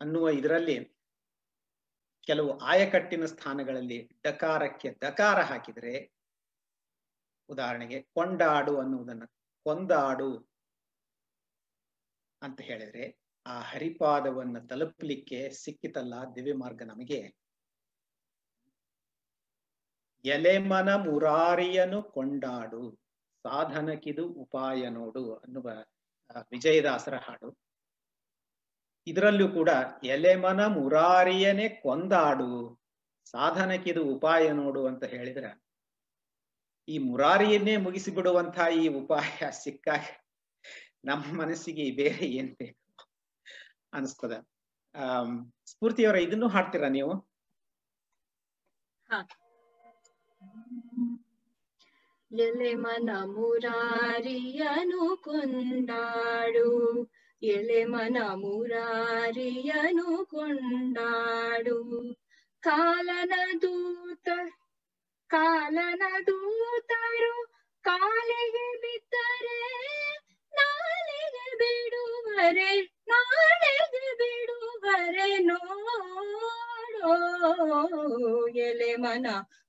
ಅನ್ನುವ 0.00 0.28
ಇದರಲ್ಲಿ 0.30 0.76
ಕೆಲವು 2.26 2.58
ಆಯಕಟ್ಟಿನ 2.58 3.24
ಸ್ಥಾನಗಳಲ್ಲಿ 3.24 3.98
ಡಕಾರಕ್ಕೆ 4.22 4.88
ದಕಾರ 5.02 5.38
ಹಾಕಿದರೆ 5.42 5.94
ಉದಾಹರಣೆಗೆ 7.52 7.98
ಕೊಂಡಾಡು 8.02 8.72
ಅನ್ನುವುದನ್ನು, 8.78 9.26
ಕೊಂದಾಡು 9.66 10.30
ಅಂತ 12.42 12.60
ಹೇಳಿದ್ರೆ 12.60 13.04
ಆ 13.46 13.56
ಹರಿಪಾದವನ್ನ 13.60 14.56
ತಲುಪಲಿಕ್ಕೆ 14.66 15.38
ಸಿಕ್ಕಿತಲ್ಲ 15.50 16.14
ದಿವ್ಯ 16.34 16.54
ಮಾರ್ಗ 16.54 16.82
ನಮಗೆ. 16.82 17.20
ಎಲೆಮನ 20.24 20.90
ಮುರಾರಿಯನು 21.06 22.02
ಕೊಂಡಾಡು, 22.02 22.82
ಸಾಧನಕ್ಕಿದು 23.44 24.24
ಉಪಾಯ 24.42 24.82
ನೋಡು 24.88 25.24
ಅನ್ನುವ 25.36 25.68
ವಿಜಯದಾಸರ 26.50 27.14
ಹಾಡು. 27.16 27.48
ಇದರಲ್ಲೂ 29.06 29.46
ಕೂಡ 29.48 29.70
ಎಲೆಮನ 30.04 30.60
ಮುರಾರಿಯನೇ 30.66 31.68
ಕೊಂದಾಡು, 31.82 32.50
ಸಾಧನಕ್ಕಿದು 33.24 34.02
ಉಪಾಯ 34.14 34.44
ನೋಡು 34.52 34.80
ಅಂತ 34.86 35.04
ಹೇಳಿದ್ರ 35.04 35.46
ಈ 36.88 36.98
ಮುರಾರಿಯನ್ನೇ 36.98 37.76
ಮುಗಿಸಿ 37.76 38.10
ಬಿಡುವಂತಹ 38.10 38.66
ಈ 38.74 38.88
ಉಪಾಯ 38.88 39.50
ಸಿಕ್ಕಾಗ 39.50 40.04
ನಮ್ಮ 41.04 41.24
ಮನಸ್ಸಿಗೆ 41.40 41.90
ಬೇರೆ 41.90 42.26
ಏನ್ 42.26 42.56
ಬೇಕು 42.56 43.04
ಅನಿಸ್ತದ. 43.92 44.34
ಆ 44.94 45.04
ಸ್ಫೂರ್ತಿಯವರ 45.66 46.16
ಇದನ್ನು 46.16 46.48
ಹಾಡ್ತೀರಾ 46.48 46.88
ನೀವು? 46.88 47.14
ಎಲೆ 52.30 52.74
ಮನ 52.74 53.10
ಮುರಾರಿಯನು 53.24 55.16
ಕೊಂಡಾಡು. 55.16 56.68
ಎಲೆ 57.42 57.84
ಮನ 57.84 58.16
ಮುರಾರಿಯನು 58.34 60.26
ಕೊಂಡಾಡು. 60.26 61.78
ಕಾಲನ 62.60 63.32
ದೂತ 63.62 64.28
ಕಾಲನ 65.32 66.02
ದೂತರು 66.26 67.34
ಕಾಲಿಗೆ 67.84 68.66
ಬಿದ್ದರೆ 68.82 69.60
ನಾಳೆಗೆ 70.52 71.46
ಬಿಡುವರೆ 71.60 72.70
ನಾಳೆಗೆ 73.10 74.04
ಬಿಡುವರೆ 74.20 75.30
ನೋಡೋ 75.48 77.14
ಎಲೆ 78.62 78.92
ಮನ 78.96 79.26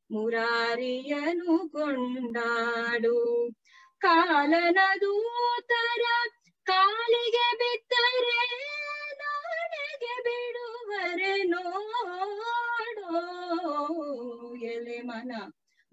ಮುರಾರಿಯನು 0.09 1.57
ಕೊಂಡಾಡು 1.73 3.17
ಕಾಲನ 4.01 4.79
ದೂತರ 5.01 6.03
ಕಾಲಿಗೆ 6.65 7.47
ಬಿದ್ದರೆ 7.61 8.41
ನಾಳೆಗೆ 9.21 10.15
ಬಿಡುವರೆ 10.27 11.33
ನೋಡೋ 11.45 12.53
ಎಲೆ 14.63 15.01
ಮನ 15.01 15.31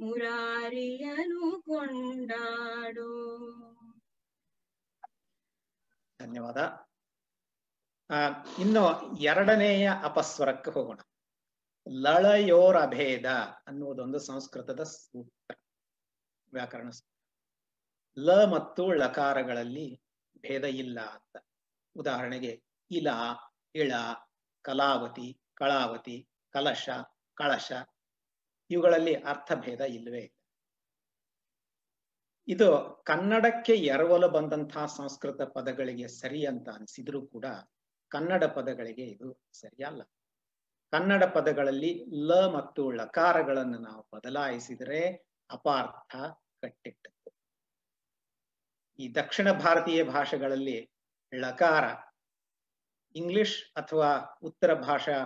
ಮುರಾರಿಯನು 0.01 1.62
ಕೊಂಡಾಡು. 1.62 3.09
ಧನ್ಯವಾದ. 6.20 6.88
ಇನ್ನು 8.59 9.16
ಎರಡನೆಯ 9.16 9.90
ಅಪಸ್ವರಕ್ಕೆ 10.05 10.70
ಹೋಗೋಣ. 10.70 10.99
ಲಳಯೋರ 11.88 12.81
ಅಭೇದ 12.81 13.27
ಅನ್ನುವುದೊಂದು 13.66 14.18
ಸಂಸ್ಕೃತದ 14.18 14.83
ಸೂತ್ರ, 14.83 15.57
ವ್ಯಾಕರಣ 16.53 16.90
ಲ 18.18 18.44
ಮತ್ತು 18.44 18.92
ಳಕಾರಗಳಲ್ಲಿ 18.92 20.03
ಭೇದ 20.38 20.64
ಇಲ್ಲ 20.64 21.01
ಅಂತ. 21.01 21.37
ಉದಾಹರಣೆಗೆ 21.96 22.62
ಇಲ, 22.90 23.09
ಇಳ, 23.75 23.92
ಕಲಾವತಿ, 24.62 25.40
ಕಳಾವತಿ 25.55 26.30
ಕಲಶ, 26.55 26.87
ಕಳಶ 27.35 27.69
ಇವುಗಳಲ್ಲಿ 28.71 29.15
ಅರ್ಥಭೇದ 29.15 29.81
ಇಲ್ಲವೇ 29.81 30.19
ಇಲ್ಲ. 30.19 30.31
ಇದು 32.49 32.69
ಕನ್ನಡಕ್ಕೆ 33.07 33.75
ಎರವಲು 33.75 34.29
ಬಂದಂತಹ 34.29 34.87
ಸಂಸ್ಕೃತ 34.87 35.43
ಪದಗಳಿಗೆ 35.43 36.09
ಸರಿ 36.09 36.47
ಅಂತ 36.47 36.69
ಅನಿಸಿದ್ರೂ 36.69 37.27
ಕೂಡ 37.27 37.47
ಕನ್ನಡ 38.11 38.45
ಪದಗಳಿಗೆ 38.45 39.05
ಇದು 39.05 39.29
ಸರಿಯಲ್ಲ. 39.53 40.03
ಕನ್ನಡ 40.93 41.25
ಪದಗಳಲ್ಲಿ 41.25 41.91
ಲ 42.27 42.47
ಮತ್ತು 42.47 42.91
ಳಕಾರಗಳನ್ನು 42.91 43.79
ನಾವು 43.79 44.09
ಬದಲಾಯಿಸಿದರೆ 44.15 45.01
ಅಪಾರ್ಥ 45.51 46.15
ಕಟ್ಟಿಟ್ಟದ್ದು. 46.63 47.31
ಈ 48.99 49.15
ದಕ್ಷಿಣ 49.15 49.53
ಭಾರತೀಯ 49.53 50.05
ಭಾಷೆಗಳಲ್ಲಿ 50.05 50.79
ಳಕಾರ 51.33 51.85
ಇಂಗ್ಲಿಷ್ 53.15 53.73
ಅಥವಾ 53.77 54.11
ಉತ್ತರ 54.43 54.75
ಭಾಷಾ 54.81 55.17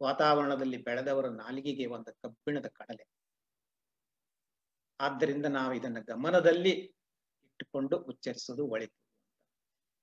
ವಾತಾವರಣದಲ್ಲಿ 0.00 0.76
ಬೆಳೆದವರ 0.82 1.28
ನಾಲಿಗೆಗೆ 1.28 1.86
ಒಂದು 1.86 2.14
ಕಬ್ಬಿಣದ 2.14 2.66
ಕಡಲೆ. 2.66 3.04
ಆದ್ದರಿಂದ 5.00 5.46
ನಾವು 5.46 5.74
ಇದನ್ನ 5.74 5.98
ಗಮನದಲ್ಲಿ 6.00 6.70
ಇಟ್ಟುಕೊಂಡು 6.70 7.96
ಉಚ್ಚರಿಸೋದು 7.96 8.66
ಒಳಿತು. 8.66 8.96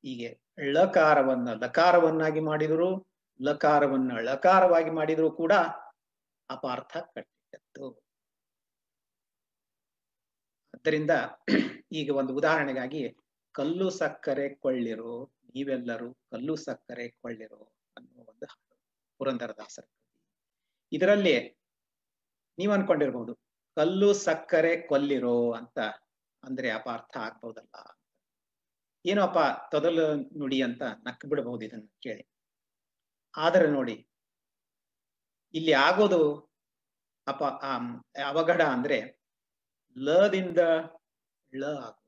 ಹೀಗೆ 0.03 0.29
ಳಕಾರವನ್ನ 0.73 1.53
ಲಕಾರವನ್ನಾಗಿ 1.53 2.39
ಮಾಡಿದರು, 2.39 2.89
ಲಕಾರವನ್ನ 3.41 4.11
ಳಕಾರವಾಗಿ 4.19 4.89
ಮಾಡಿದರೂ 4.89 5.31
ಕೂಡ 5.31 5.53
ಅಪಾರ್ಥ 6.49 6.97
ಕಟ್ಟಿಟ್ಟದ್ದು 6.97 7.87
ಆದ್ದರಿಂದ 10.73 11.11
ಈಗ 11.91 12.15
ಒಂದು 12.15 12.35
ಉದಾಹರಣೆಗಾಗಿ, 12.35 13.17
ಕಲ್ಲು 13.51 13.89
ಸಕ್ಕರೆ 13.89 14.55
ಕೊಳ್ಳಿರು, 14.55 15.25
ನೀವೆಲ್ಲರೂ 15.55 16.13
ಕಲ್ಲು 16.13 16.55
ಸಕ್ಕರೆ 16.55 17.09
ಕೊಳ್ಳಿರೋ. 17.09 17.59
ಪುರಂದರದಾಸರ 19.23 19.85
ಇದರಲ್ಲಿ 20.91 21.35
ನೀವು 22.57 22.73
ಅನ್ಕೊಂಡಿರ್ಬಹುದು 22.73 23.33
ಕಲ್ಲು 23.77 24.13
ಸಕ್ಕರೆ 24.13 24.87
ಕೊಲ್ಲಿರೋ 24.87 25.37
ಅಂತ 25.51 25.79
ಅಂದ್ರೆ 26.43 26.67
ಅಪಾರ್ಥ 26.69 27.17
ಆಗ್ಬಹುದಲ್ಲ. 27.17 27.75
ಏನೋಪ್ಪ 29.05 29.39
ತೊದಲು 29.71 30.05
ನುಡಿ 30.39 30.61
ಅಂತ 30.61 30.83
ನಕ್ 31.05 31.25
ಬಿಡಬಹುದು 31.25 31.65
ಇದನ್ನ 31.65 31.87
ಕೇಳಿ. 31.99 32.23
ಆದರೆ 33.33 33.67
ನೋಡಿ, 33.67 33.95
ಇಲ್ಲಿ 35.53 35.73
ಆಗೋದು 35.73 36.21
ಅಪ 37.27 37.41
ಅವಘಡ 38.25 38.61
ಅಂದ್ರೆ 38.61 38.97
ಲದಿಂದ 39.95 40.61
ಳ 41.53 41.63
ಆಗೋದು. 41.79 41.99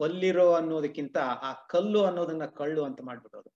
ಕೊಲ್ಲಿರೋ 0.00 0.54
ಅನ್ನೋದಕ್ಕಿಂತ 0.54 1.16
ಆ 1.48 1.52
ಕಲ್ಲು 1.66 2.04
ಅನ್ನೋದನ್ನ 2.04 2.46
ಕಳ್ಳು 2.46 2.84
ಅಂತ 2.84 3.00
ಮಾಡ್ಬಿಡೋದು. 3.04 3.50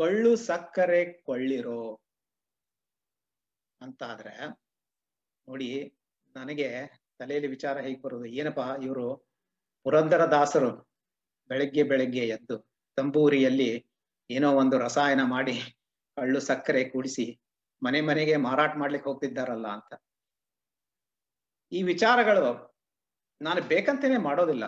ಕಳ್ಳು 0.00 0.36
ಸಕ್ಕರೆ 0.36 1.00
ಕೊಳ್ಳಿರೋ 1.22 1.80
ಅಂತಾದ್ರೆ 3.80 4.34
ನೋಡಿ 5.48 5.68
ನನಗೆ 6.36 6.68
ತಲೆಯಲ್ಲಿ 7.18 7.48
ವಿಚಾರ 7.48 7.80
ಹೇಗೆ 7.80 8.00
ಬರೋದು? 8.02 8.24
ಏನಪ್ಪಾ 8.24 8.76
ಇವರು 8.82 9.06
ಪುರಂದರ 9.86 10.22
ದಾಸರು 10.26 10.70
ಬೆಳಗ್ಗೆ 11.50 11.82
ಬೆಳಗ್ಗೆ 11.82 12.24
ಎದ್ದು 12.28 12.56
ತಂಬೂರಿಯಲ್ಲಿ 12.98 13.70
ಏನೋ 14.30 14.48
ಒಂದು 14.56 14.78
ರಸಾಯನ 14.78 15.22
ಮಾಡಿ 15.24 15.56
ಕಳ್ಳು 16.16 16.40
ಸಕ್ಕರೆ 16.40 16.84
ಕೂಡಿಸಿ 16.84 17.26
ಮನೆ 17.82 18.00
ಮನೆಗೆ 18.00 18.36
ಮಾರಾಟ 18.36 18.72
ಮಾಡ್ಲಿಕ್ಕೆ 18.76 19.10
ಹೋಗ್ತಿದ್ದಾರಲ್ಲ 19.10 19.66
ಅಂತ. 19.68 19.92
ಈ 21.72 21.82
ವಿಚಾರಗಳು 21.82 22.46
ನಾನು 23.40 23.62
ಬೇಕಂತೇನೆ 23.62 24.16
ಮಾಡೋದಿಲ್ಲ. 24.16 24.64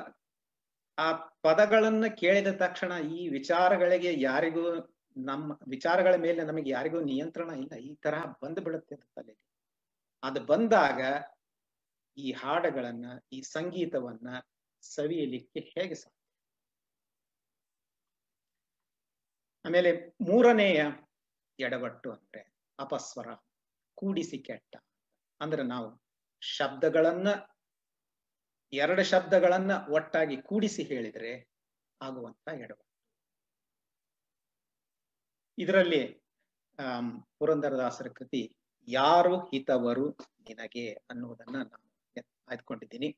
ಆ 0.99 1.07
ಪದಗಳನ್ನು 1.43 2.17
ಕೇಳಿದ 2.17 2.51
ತಕ್ಷಣ 2.57 2.93
ಈ 3.19 3.29
ವಿಚಾರಗಳಿಗೆ 3.29 4.21
ಯಾರಿಗೂ 4.21 4.65
ನಮ್ಮ 5.17 5.53
ವಿಚಾರಗಳ 5.69 6.15
ಮೇಲೆ 6.15 6.43
ನಮಗೆ 6.43 6.71
ಯಾರಿಗೂ 6.71 7.01
ನಿಯಂತ್ರಣ 7.01 7.51
ಇಲ್ಲ. 7.51 7.75
ಈ 7.75 7.95
ತರಹ 7.95 8.23
ಬಂದು 8.43 8.61
ಬಿಡುತ್ತೆ 8.61 8.97
ತಲೆಗೆ 8.97 9.47
ಅದು 10.23 10.45
ಬಂದಾಗ 10.45 11.01
ಈ 12.19 12.33
ಹಾಡುಗಳನ್ನ, 12.33 13.05
ಈ 13.33 13.41
ಸಂಗೀತವನ್ನ 13.43 14.29
ಸವಿಯಲಿಕ್ಕೆ 14.81 15.61
ಹೇಗೆ 15.61 15.95
ಸಾಧ್ಯ? 15.95 16.23
ಆಮೇಲೆ 19.65 20.09
ಮೂರನೆಯ 20.09 20.85
ಎಡವಟ್ಟು 21.59 22.13
ಅಂದ್ರೆ 22.13 22.55
ಅಪಸ್ವರ, 22.79 23.27
ಕೂಡಿಸಿ 23.95 24.39
ಕೆಟ್ಟ. 24.39 24.77
ಅಂದ್ರೆ 25.41 25.63
ನಾವು 25.63 26.03
ಶಬ್ದಗಳನ್ನ, 26.41 27.29
ಎರಡು 28.73 29.05
ಶಬ್ದಗಳನ್ನ 29.05 29.73
ಒಟ್ಟಾಗಿ 29.91 30.43
ಕೂಡಿಸಿ 30.43 30.83
ಹೇಳಿದ್ರೆ 30.83 31.51
ಆಗುವಂತ 32.03 32.49
ಎಡವಟ್ಟು. 32.61 32.96
ಇದರಲ್ಲಿ 35.59 36.01
ಪುರಂದರದಾಸರ 37.39 38.09
ಕೃತಿ, 38.09 38.57
ಯಾರು 38.89 39.39
ಹಿತವರು 39.39 40.09
ನಿನಗೆ 40.41 40.93
ಅನ್ನುವುದನ್ನ 41.11 41.57
ನಾನು 41.57 41.77
ಆಯ್ದುಕೊಂಡಿದ್ದೀನಿ. 42.49 43.09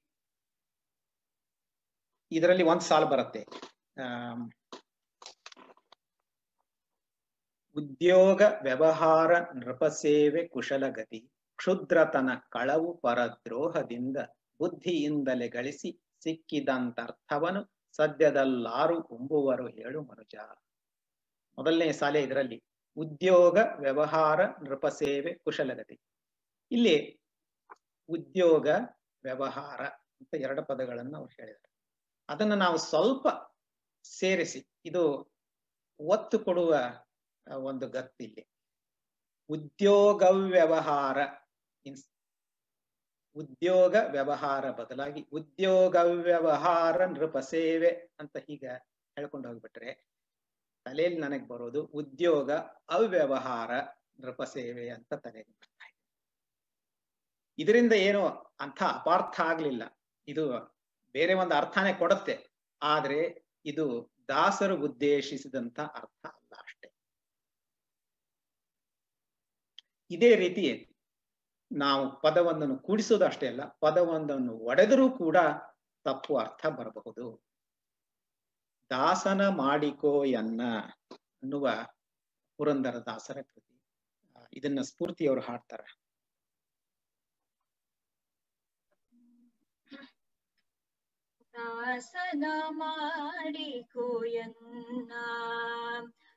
ಇದರಲ್ಲಿ 2.33 2.65
ಒಂದ್ 2.65 2.81
ಸಾಲು 2.81 3.07
ಬರುತ್ತೆ. 3.07 3.43
ಉದ್ಯೋಗ, 7.77 8.41
ವ್ಯವಹಾರ 8.63 9.33
ನೃಪಸೇವೆ 9.55 10.49
ಕುಶಲಗತಿ 10.49 11.21
ಕ್ಷುದ್ರತನ, 11.57 12.31
ಕಳವು, 12.49 12.91
ಪರದ್ರೋಹದಿಂದ, 12.97 14.17
ಬುದ್ಧಿಯಿಂದಲೇ 14.61 15.49
ಗಳಿಸಿ 15.49 15.91
ಸಿಕ್ಕಿದಂತರ್ಥವನು 16.23 17.61
ಸದ್ಯದಲ್ಲಾರು 17.97 18.97
ಉಂಬುವರು 19.01 19.67
ಹೇಳು 19.69 20.03
ಮನುಜ. 20.03 20.35
ಮೊದಲನೇ 21.59 21.93
ಸಾಲೆ 21.93 22.23
ಇದರಲ್ಲಿ 22.23 22.63
ಉದ್ಯೋಗ, 22.97 23.59
ವ್ಯವಹಾರ 23.79 24.41
ನೃಪಸೇವೆ 24.47 25.35
ಕುಶಲಗತಿ. 25.35 26.01
ಇಲ್ಲಿ 26.71 27.21
ಉದ್ಯೋಗ, 28.09 28.69
ವ್ಯವಹಾರ 29.23 29.81
ಅಂತ 30.21 30.35
ಎರಡು 30.35 30.63
ಪದಗಳನ್ನು 30.65 31.19
ಅವ್ರು 31.19 31.35
ಹೇಳಿದ್ದಾರೆ. 31.35 31.73
ಅದನ್ನು 32.29 32.57
ನಾವು 32.57 32.77
ಸ್ವಲ್ಪ 32.77 33.27
ಸೇರಿಸಿ, 34.03 34.69
ಇದು 34.85 35.33
ಒತ್ತು 36.01 36.39
ಕೊಡುವ 36.39 36.75
ಒಂದು 37.65 37.89
ಗತ್ತಿ 37.89 38.25
ಇಲ್ಲಿ. 38.25 38.45
ಉದ್ಯೋಗ, 39.51 40.23
ವ್ಯವಹಾರ 40.23 41.19
ಉದ್ಯೋಗ, 43.37 43.95
ವ್ಯವಹಾರ 44.11 44.71
ಬದಲಾಗಿ 44.71 45.29
ಉದ್ಯೋಗ, 45.33 45.97
ವ್ಯವಹಾರ, 45.97 47.07
ನೃಪ 47.07 47.39
ಸೇವೆ 47.39 47.91
ಅಂತ 48.19 48.37
ಹೀಗ 48.37 48.65
ಹೇಳ್ಕೊಂಡು 49.17 49.49
ಹೋಗ್ಬಿಟ್ರೆ 49.49 50.08
ತಲೆಯಲ್ಲಿ 50.89 51.21
ನನಗೆ 51.21 51.49
ಬರೋದು 51.49 51.85
ಉದ್ಯೋಗ, 51.85 52.51
ಅವ್ಯವಹಾರ, 52.91 53.71
ನೃಪ 54.21 54.43
ಸೇವೆ 54.43 54.91
ಅಂತ 54.91 55.15
ತಲೆಗೆ 55.15 55.53
ಬರ್ತಾ 55.53 55.87
ಇದೆ. 55.89 55.99
ಇದರಿಂದ 57.59 57.93
ಏನು 57.93 58.29
ಅಂಥ 58.61 58.83
ಅಪಾರ್ಥ 58.83 59.41
ಆಗ್ಲಿಲ್ಲ. 59.41 59.83
ಇದು 60.29 60.45
ಬೇರೆ 61.13 61.35
ಒಂದು 61.35 61.55
ಅರ್ಥನೇ 61.55 61.93
ಕೊಡುತ್ತೆ. 61.93 62.65
ಆದ್ರೆ 62.83 63.45
ಇದು 63.65 64.15
ದಾಸರು 64.29 64.77
ಉದ್ದೇಶಿಸಿದಂತ 64.77 65.81
ಅರ್ಥ 65.81 66.27
ಅಲ್ಲ 66.27 66.55
ಅಷ್ಟೇ. 66.55 66.93
ಇದೇ 70.11 70.37
ರೀತಿ 70.37 70.97
ನಾವು 71.73 72.21
ಪದವೊಂದನ್ನು 72.21 72.79
ಕೂಡಿಸೋದು 72.79 73.25
ಅಷ್ಟೇ 73.25 73.47
ಅಲ್ಲ, 73.47 73.65
ಪದವೊಂದನ್ನು 73.65 74.53
ಒಡೆದರೂ 74.53 75.11
ಕೂಡ 75.11 75.37
ತಪ್ಪು 76.05 76.37
ಅರ್ಥ 76.37 76.67
ಬರಬಹುದು. 76.67 77.48
ದಾಸನ 78.91 79.49
ಮಾಡಿಕೋ 79.49 80.25
ಎನ್ನ 80.25 80.63
ಅನ್ನುವ 81.13 81.69
ಪುರಂದರ 82.57 82.99
ದಾಸರ 82.99 83.35
ಕೃತಿ. 83.35 83.81
ಆ, 84.37 84.41
ಇದನ್ನ 84.53 84.81
ಸ್ಫೂರ್ತಿಯವರು 84.81 85.41
ಹಾಡ್ತಾರೆ. 85.41 85.99
ದಾಸನ 91.55 92.45
ಮಾಡಿಕೋಯನ್ನ 92.69 95.13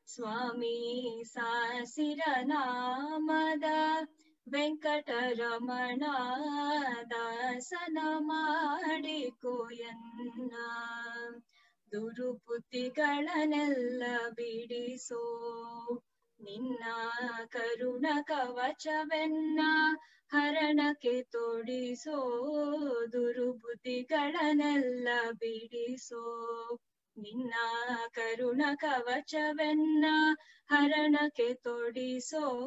ಸ್ವಾಮಿ 0.05 1.25
ಸಾಸಿರ 1.25 2.21
ನಾಮದ 2.41 3.63
ವೆಂಕಟರಮಣ 4.51 6.03
ದಾಸನ 7.09 7.97
ಮಾಡಿಕೋಯನ್ನ 8.17 10.55
ದುರುಪುತಿಗಳನ್ನೆಲ್ಲ 11.91 14.03
ಬಿಡಿಸೋ. 14.29 15.23
ನಿನ್ನ 16.41 16.83
ಕರುಣ 17.45 18.05
ಕವಚವೆನ್ನ 18.21 19.59
ಹರಣಕ್ಕೆ 20.29 21.23
ತೊಡಿಸೋ. 21.23 22.41
ದುರುಬುದ್ಧಿಗಳನ್ನೆಲ್ಲ 23.11 25.07
ಬಿಡಿಸೋ. 25.31 26.77
ನಿನ್ನ 27.17 27.53
ಕರುಣ 28.07 28.61
ಕವಚವೆನ್ನ 28.75 30.05
ಹರಣಕ್ಕೆ 30.69 31.53
ತೊಡಿಸೋ. 31.53 32.63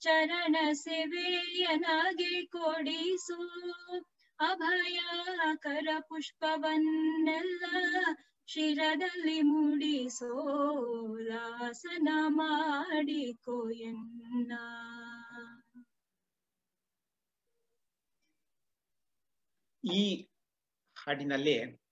ಚರಣ 0.00 0.56
ಸೇವೆಯನಾಗಿ 0.72 2.46
ಕೊಡಿಸೋ. 2.46 3.48
ಅಭಯಕರ 4.38 5.88
ಪುಷ್ಪವನ್ನೆಲ್ಲ 6.08 7.64
ಶಿರದಲ್ಲಿ 8.52 9.42
ಮೂಡಿಸೋ 9.42 10.48
ದಾಸನ 11.26 12.08
ಮಾಡಿಕೋ 12.28 13.70
ಎನ್ನ. 13.70 14.52
ಈ 19.92 20.28
ಹಾಡಿನಲ್ಲಿ 20.98 21.82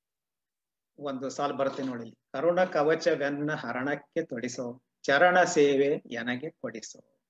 ಒಂದು 0.99 1.31
ಸಾಲು 1.31 1.57
ಬರುತ್ತೆ 1.57 1.83
ನೋಡಿ. 1.83 2.11
ಕರುಣ 2.11 2.65
ಕವಚವೆನ್ನ 2.65 3.53
ಹರಣಕ್ಕೆ 3.53 4.27
ತೊಡಿಸೋ, 4.27 4.83
ಚರಣ 5.03 5.43
ಸೇವೆ 5.43 6.03
ಎನಗೆ 6.11 6.51
ಕೊಡಿಸೋ. 6.51 7.21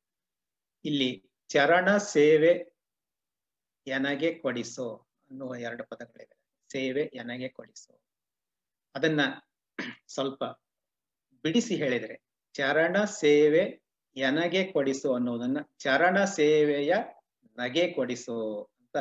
ಇಲ್ಲಿ 0.85 1.31
ಚರಣ 1.49 1.97
ಸೇವೆ 1.97 2.77
ಎನಗೆ 3.87 4.38
ಕೊಡಿಸೋ 4.38 5.09
ಅನ್ನುವ 5.31 5.57
ಎರಡು 5.57 5.85
ಪದಗಳಿವೆ. 5.85 6.38
ಸೇವೆ 6.73 7.03
ಎನಗೆ 7.03 7.49
ಕೊಡಿಸೋ. 7.49 8.01
ಅದನ್ನ 8.99 9.21
ಸ್ವಲ್ಪ 10.07 10.45
ಬಿಡಿಸಿ 11.43 11.77
ಹೇಳಿದರೆ, 11.77 12.17
ಚರಣ 12.55 13.05
ಸೇವೆ 13.05 13.83
ಎನಗೆ 14.17 14.73
ಕೊಡಿಸು 14.73 15.15
ಅನ್ನೋದನ್ನ, 15.15 15.59
ಚರಣ 15.77 16.25
ಸೇವೆಯ 16.25 16.95
ನಗೆ 17.59 17.93
ಕೊಡಿಸು 17.93 18.37
ಅಂತ 18.81 18.97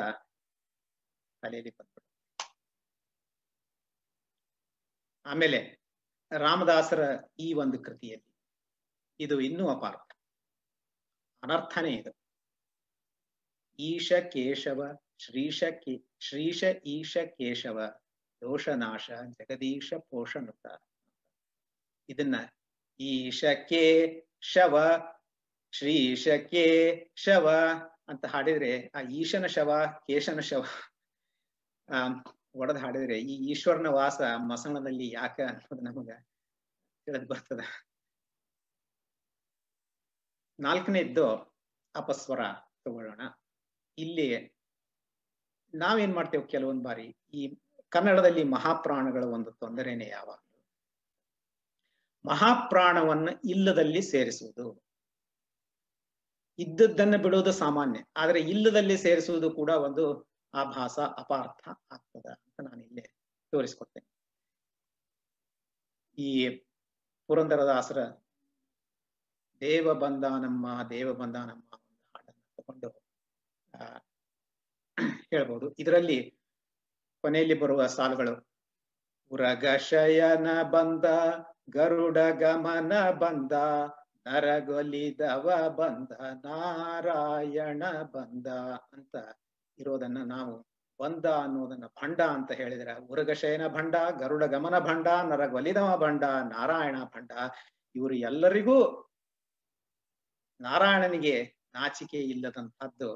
ತಲೆಯಲ್ಲಿ 1.42 1.70
ಬಂದ್ಬಿಡು 1.70 2.06
ಆಮೇಲೆ 5.26 5.60
ರಾಮದಾಸರ 6.32 7.02
ಈ 7.40 7.54
ಒಂದು 7.54 7.84
ಕೃತಿಯಲ್ಲಿ 7.84 8.32
ಇದು 9.20 9.42
ಇನ್ನೂ 9.42 9.68
ಅಪಾರ್ಥ 9.70 10.12
ಅನರ್ಥನೇ 11.44 11.92
ಇದು. 11.96 12.12
ಈಶ 13.80 14.14
ಕೇಶವ 14.34 14.84
ಶ್ರೀಶ 15.18 15.64
ಕೇ 15.64 15.94
ಶ್ರೀಶ 16.20 16.64
ಈಶ 16.86 17.18
ಕೇಶವ 17.38 17.78
ದೋಷನಾಶ, 18.42 19.12
ಜಗದೀಶ 19.30 19.94
ಪೋಷಣುತ. 20.00 20.66
ಇದನ್ನ 22.10 22.36
ಈಶಕ್ಕೆ 23.00 24.14
ಶವ 24.42 24.98
ಶ್ರೀಶಕ್ಕೆ 25.72 26.96
ಶವ 27.16 27.52
ಅಂತ 28.08 28.26
ಹಾಡಿದ್ರೆ, 28.26 28.92
ಆ 28.96 29.02
ಈಶನ 29.02 29.46
ಶವ, 29.46 29.72
ಕೇಶನ 30.08 30.40
ಶವ, 30.40 30.66
ಆ, 31.90 32.08
ಒಡೆದು 32.56 32.80
ಹಾಡಿದ್ರೆ 32.80 33.20
ಈ 33.20 33.52
ಈಶ್ವರನ 33.52 33.88
ವಾಸ 33.88 34.22
ಮಸಣದಲ್ಲಿ 34.36 35.14
ಯಾಕೆ 35.14 35.44
ಅನ್ನೋದು 35.44 35.82
ನಮಗ 35.82 36.26
ತಿಳಿದು 37.06 37.28
ಬರ್ತದ. 37.28 37.60
ನಾಲ್ಕನೇದ್ದು 40.60 41.36
ಅಪಸ್ವರ 41.96 42.40
ತಗೊಳ್ಳೋಣ. 42.86 43.22
ಇಲ್ಲಿ 43.98 44.56
ನಾವೇನ್ 45.74 46.14
ಮಾಡ್ತೇವೆ 46.14 46.48
ಕೆಲವೊಂದ್ 46.48 46.84
ಬಾರಿ? 46.84 47.18
ಈ 47.34 47.60
ಕನ್ನಡದಲ್ಲಿ 47.90 48.44
ಮಹಾಪ್ರಾಣಗಳ 48.44 49.24
ಒಂದು 49.24 49.52
ತೊಂದರೆನೇ 49.52 50.08
ಯಾವಾಗಲೂ? 50.08 50.48
ಮಹಾಪ್ರಾಣವನ್ನ 52.26 53.30
ಇಲ್ಲದಲ್ಲಿ 53.46 54.02
ಸೇರಿಸುವುದು. 54.02 54.88
ಇದ್ದದ್ದನ್ನ 56.60 57.16
ಬಿಡುವುದು 57.16 57.52
ಸಾಮಾನ್ಯ, 57.52 58.00
ಆದ್ರೆ 58.18 58.40
ಇಲ್ಲದಲ್ಲಿ 58.40 58.98
ಸೇರಿಸುವುದು 58.98 59.52
ಕೂಡ 59.52 59.70
ಒಂದು 59.70 60.30
ಆಭಾಸ, 60.54 61.00
ಅಪಾರ್ಥ 61.00 61.68
ಆಗ್ತದ 61.92 62.30
ಅಂತ 62.30 62.62
ನಾನು 62.62 62.84
ಇಲ್ಲೇ 62.84 63.02
ತೋರಿಸ್ಕೊಡ್ತೇನೆ. 63.52 64.08
ಈ 66.22 66.50
ಪುರಂದರದಾಸರ 67.28 67.98
ದೇವ 69.60 69.94
ಬಂದಾನಮ್ಮ 69.94 70.90
ದೇವ 70.90 71.14
ಬಂದಾನಮ್ಮ 71.14 71.76
ಹಾಡನ್ನು 72.16 72.56
ತಗೊಂಡು, 72.56 72.90
ಆ, 73.78 73.98
ಹೇಳ್ಬೋದು. 75.32 75.76
ಇದರಲ್ಲಿ 75.80 76.37
ಕೊನೆಯಲ್ಲಿ 77.28 77.60
ಬರುವ 77.60 77.88
ಸಾಲುಗಳು. 77.88 78.34
ಉರಗಶಯನ 79.32 80.62
ಬಂದ, 80.62 81.06
ಗರುಡ 81.70 82.18
ಗಮನ 82.18 83.10
ಬಂದ, 83.12 83.52
ನರಗೊಲಿದವ 84.26 85.48
ಬಂದ, 85.70 86.12
ನಾರಾಯಣ 86.46 87.84
ಬಂದ 88.04 88.48
ಅಂತ 88.94 89.16
ಇರೋದನ್ನ 89.78 90.18
ನಾವು 90.24 90.54
ಬಂದ 91.00 91.26
ಅನ್ನೋದನ್ನ 91.26 91.86
ಭಂಡ 91.86 92.22
ಅಂತ 92.22 92.52
ಹೇಳಿದ್ರೆ 92.52 92.94
ಉರಗಶಯನ 92.96 93.68
ಭಂಡ, 93.68 93.96
ಗರುಡ 94.20 94.44
ಗಮನ 94.44 94.80
ಭಂಡ, 94.80 95.08
ನರಗೊಲಿದವ 95.08 95.98
ಭಂಡ, 95.98 96.24
ನಾರಾಯಣ 96.24 96.96
ಭಂಡ, 97.04 97.32
ಇವರು 97.96 98.16
ಎಲ್ಲರಿಗೂ 98.16 98.78
ನಾರಾಯಣನಿಗೆ 100.62 101.56
ನಾಚಿಕೆ 101.74 102.18
ಇಲ್ಲದಂತಹದ್ದು 102.18 103.10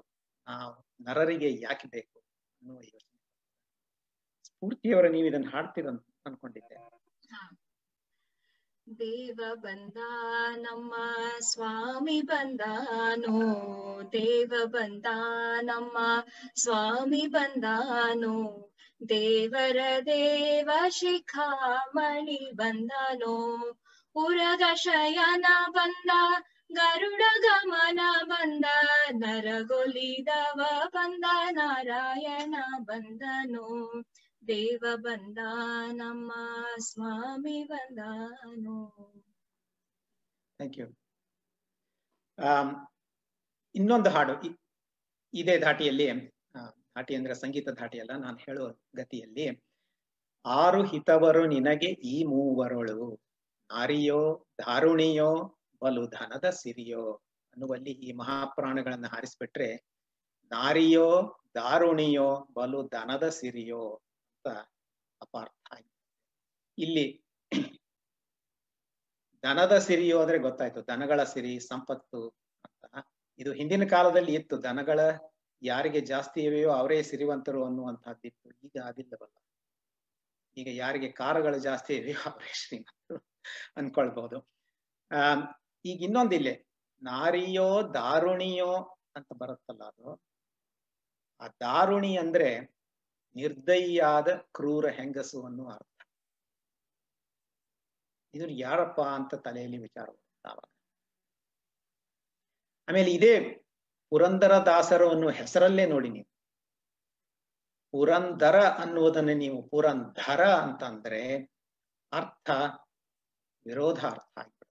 ನಾವು 0.48 1.04
ನರರಿಗೆ 1.04 1.62
ಯಾಕೆ 1.62 1.88
ಬೇಕು 1.88 2.20
ಅನ್ನುವ 2.62 2.80
ಸ್ಫೂರ್ತಿಯವರ 4.62 5.08
ನೀವು 5.10 5.28
ಇದನ್ನ 5.28 5.50
ಹಾಡ್ತೀರ 5.54 5.88
ಅನ್ಕೊಂಡಿದ್ದೆ. 6.26 6.76
ದೇವ 9.00 9.40
ಬಂದ 9.56 9.98
ನಮ್ಮ 10.56 10.94
ಸ್ವಾಮಿ 11.40 12.22
ಬಂದಾನೋ, 12.22 13.38
ದೇವ 14.12 14.54
ಬಂದ 14.66 15.06
ನಮ್ಮ 15.62 15.98
ಸ್ವಾಮಿ 16.56 17.28
ಬಂದಾನೋ, 17.28 18.70
ದೇವರ 19.10 19.78
ದೇವ 20.06 20.70
ಶಿಖಾಮಣಿ 20.90 22.52
ಬಂದನೋ, 22.52 23.60
ಉರಗ 24.16 24.64
ಶಯನ 24.74 25.46
ಬಂದ, 25.70 26.10
ಗರುಡ 26.72 27.22
ಗಮನ 27.42 28.00
ಬಂದ, 28.24 28.66
ನರಗೊಲಿದವ 29.12 30.62
ಬಂದ, 30.94 31.24
ನಾರಾಯಣ 31.52 32.56
ಬಂದನು. 32.78 34.06
ದೇವ 34.44 34.84
ಬಂದ 35.06 35.40
ನಮ್ಮ 36.02 36.32
ಸ್ವಾಮಿ 36.88 37.58
ಬಂದಾನು. 37.72 38.78
ಥ್ಯಾಂಕ್ 40.60 40.78
ಯು 40.80 40.88
ಇನ್ನೊಂದು 43.76 44.10
ಹಾಡು 44.16 44.34
ಇದೇ 45.34 45.56
ಧಾಟಿಯಲ್ಲಿ 45.66 46.08
ಧಾಟಿ 46.96 47.14
ಅಂದ್ರೆ 47.18 47.34
ಸಂಗೀತ 47.42 47.70
ಧಾಟಿ 47.80 47.98
ಅಲ್ಲ, 48.04 48.14
ನಾನು 48.24 48.38
ಹೇಳೋ 48.46 48.64
ಗತಿಯಲ್ಲಿ. 49.00 49.46
ಆರು 50.46 50.80
ಹಿತವರು 50.92 51.44
ನಿನಗೆ 51.54 51.90
ಈ 52.14 52.16
ಮೂವರುಳು, 52.32 52.98
ನಾರಿಯೋ, 53.70 54.22
ಧಾರುಣಿಯೋ, 54.64 55.32
ಬಲು 55.82 56.04
ಧನದ 56.16 56.48
ಸಿರಿಯೋ 56.62 57.04
ಅನ್ನುವಲ್ಲಿ 57.54 57.94
ಈ 58.06 58.10
ಮಹಾಪ್ರಾಣಗಳನ್ನು 58.22 59.10
ಹಾರಿಸ್ಬಿಟ್ರೆ, 59.14 59.70
ನಾರಿಯೋ 60.52 61.08
ದಾರುಣಿಯೋ 61.56 62.30
ಬಲು 62.58 62.82
ದನದ 62.96 63.26
ಸಿರಿಯೋ 63.40 63.84
ಅಂತ 64.42 64.52
ಅಪಾರ್ಥ 65.22 65.56
ಆಗಿದೆ 65.74 65.98
ಇಲ್ಲಿ 66.78 67.06
ದನದ 69.44 69.76
ಸಿರಿಯೋ 69.80 70.18
ಅಂದ್ರೆ 70.22 70.38
ಗೊತ್ತಾಯ್ತು 70.38 70.80
ದನಗಳ 70.88 71.22
ಸಿರಿ, 71.24 71.60
ಸಂಪತ್ತು 71.62 72.22
ಅಂತ 72.66 73.04
ಇದು 73.40 73.52
ಹಿಂದಿನ 73.54 73.84
ಕಾಲದಲ್ಲಿ 73.90 74.34
ಇತ್ತು 74.34 74.64
ದನಗಳ 74.64 75.00
ಯಾರಿಗೆ 75.62 76.02
ಜಾಸ್ತಿ 76.06 76.40
ಇವೆಯೋ 76.44 76.70
ಅವರೇ 76.72 76.98
ಸಿರಿವಂತರು 77.04 77.62
ಅನ್ನುವಂತಹದ್ದಿತ್ತು. 77.66 78.50
ಈಗ 78.64 78.76
ಅದಿಲ್ಲವಲ್ಲ. 78.86 79.36
ಈಗ 80.58 80.70
ಯಾರಿಗೆ 80.76 81.10
ಕಾರುಗಳು 81.12 81.60
ಜಾಸ್ತಿ 81.60 81.94
ಇವೆಯೋ 81.96 82.22
ಅವರೇ 82.32 82.52
ಶ್ರೀಮಂತರು 82.54 83.20
ಅನ್ಕೊಳ್ಬಹುದು 83.78 84.38
ಆ, 85.12 85.20
ಈಗ 85.86 85.98
ಇನ್ನೊಂದಿಲ್ಲೆ, 86.04 86.54
ನಾರಿಯೋ 87.02 87.68
ದಾರುಣಿಯೋ 87.94 88.72
ಅಂತ 89.16 89.28
ಬರುತ್ತಲ್ಲ 89.34 89.84
ಅದು. 89.84 90.10
ಆ 91.42 91.48
ದಾರುಣಿ 91.62 92.18
ಅಂದ್ರೆ 92.18 92.50
ನಿರ್ದಯಿಯಾದ 93.36 94.28
ಕ್ರೂರ 94.28 94.90
ಹೆಂಗಸು 94.90 95.46
ಅನ್ನುವ 95.46 95.70
ಅರ್ಥ. 95.70 96.08
ಇದು 98.34 98.50
ಯಾರಪ್ಪ 98.50 99.02
ಅಂತ 99.02 99.36
ತಲೆಯಲ್ಲಿ 99.36 99.78
ವಿಚಾರ 99.78 100.08
ಆಮೇಲೆ 102.90 103.12
ಇದೇ 103.12 103.66
ಪುರಂದರ 104.10 104.52
ದಾಸರು 104.66 105.30
ಹೆಸರಲ್ಲೇ 105.30 105.86
ನೋಡಿ 105.86 106.10
ನೀವು. 106.10 106.32
ಪುರಂದರ 107.92 108.60
ಅನ್ನುವುದನ್ನ 108.60 109.30
ನೀವು 109.34 109.70
ಪುರಂದರ 109.70 110.48
ಅಂತಂದ್ರೆ 110.48 111.38
ಅರ್ಥ 112.12 112.50
ವಿರೋಧ 113.66 114.06
ಅರ್ಥ 114.38 114.64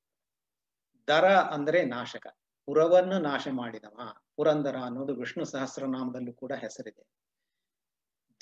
ದರ 1.09 1.25
ಅಂದ್ರೆ 1.25 1.85
ನಾಶಕ. 1.85 2.27
ಪುರವನ್ನು 2.67 3.19
ನಾಶ 3.19 3.49
ಮಾಡಿದವ. 3.53 4.13
ಪುರಂದರ 4.37 4.77
ಅನ್ನೋದು 4.77 5.15
ವಿಷ್ಣು 5.15 5.45
ಸಹಸ್ರನಾಮದಲ್ಲೂ 5.45 6.33
ಕೂಡ 6.33 6.53
ಹೆಸರಿದೆ. 6.53 7.30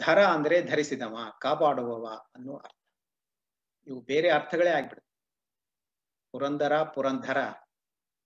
ಧರ 0.07 0.25
ಅಂದ್ರೆ 0.25 0.63
ಧರಿಸಿದವ, 0.63 1.17
ಕಾಪಾಡುವವ 1.41 2.07
ಅನ್ನೋ 2.35 2.57
ಅರ್ಥ. 2.57 2.75
ಇವು 3.87 4.01
ಬೇರೆ 4.01 4.31
ಅರ್ಥಗಳೇ 4.31 4.71
ಆಗ್ಬಿಡುತ್ತೆ. 4.71 5.09
ಪುರಂದರ 6.33 6.83
ಪುರಂದರ 6.83 7.37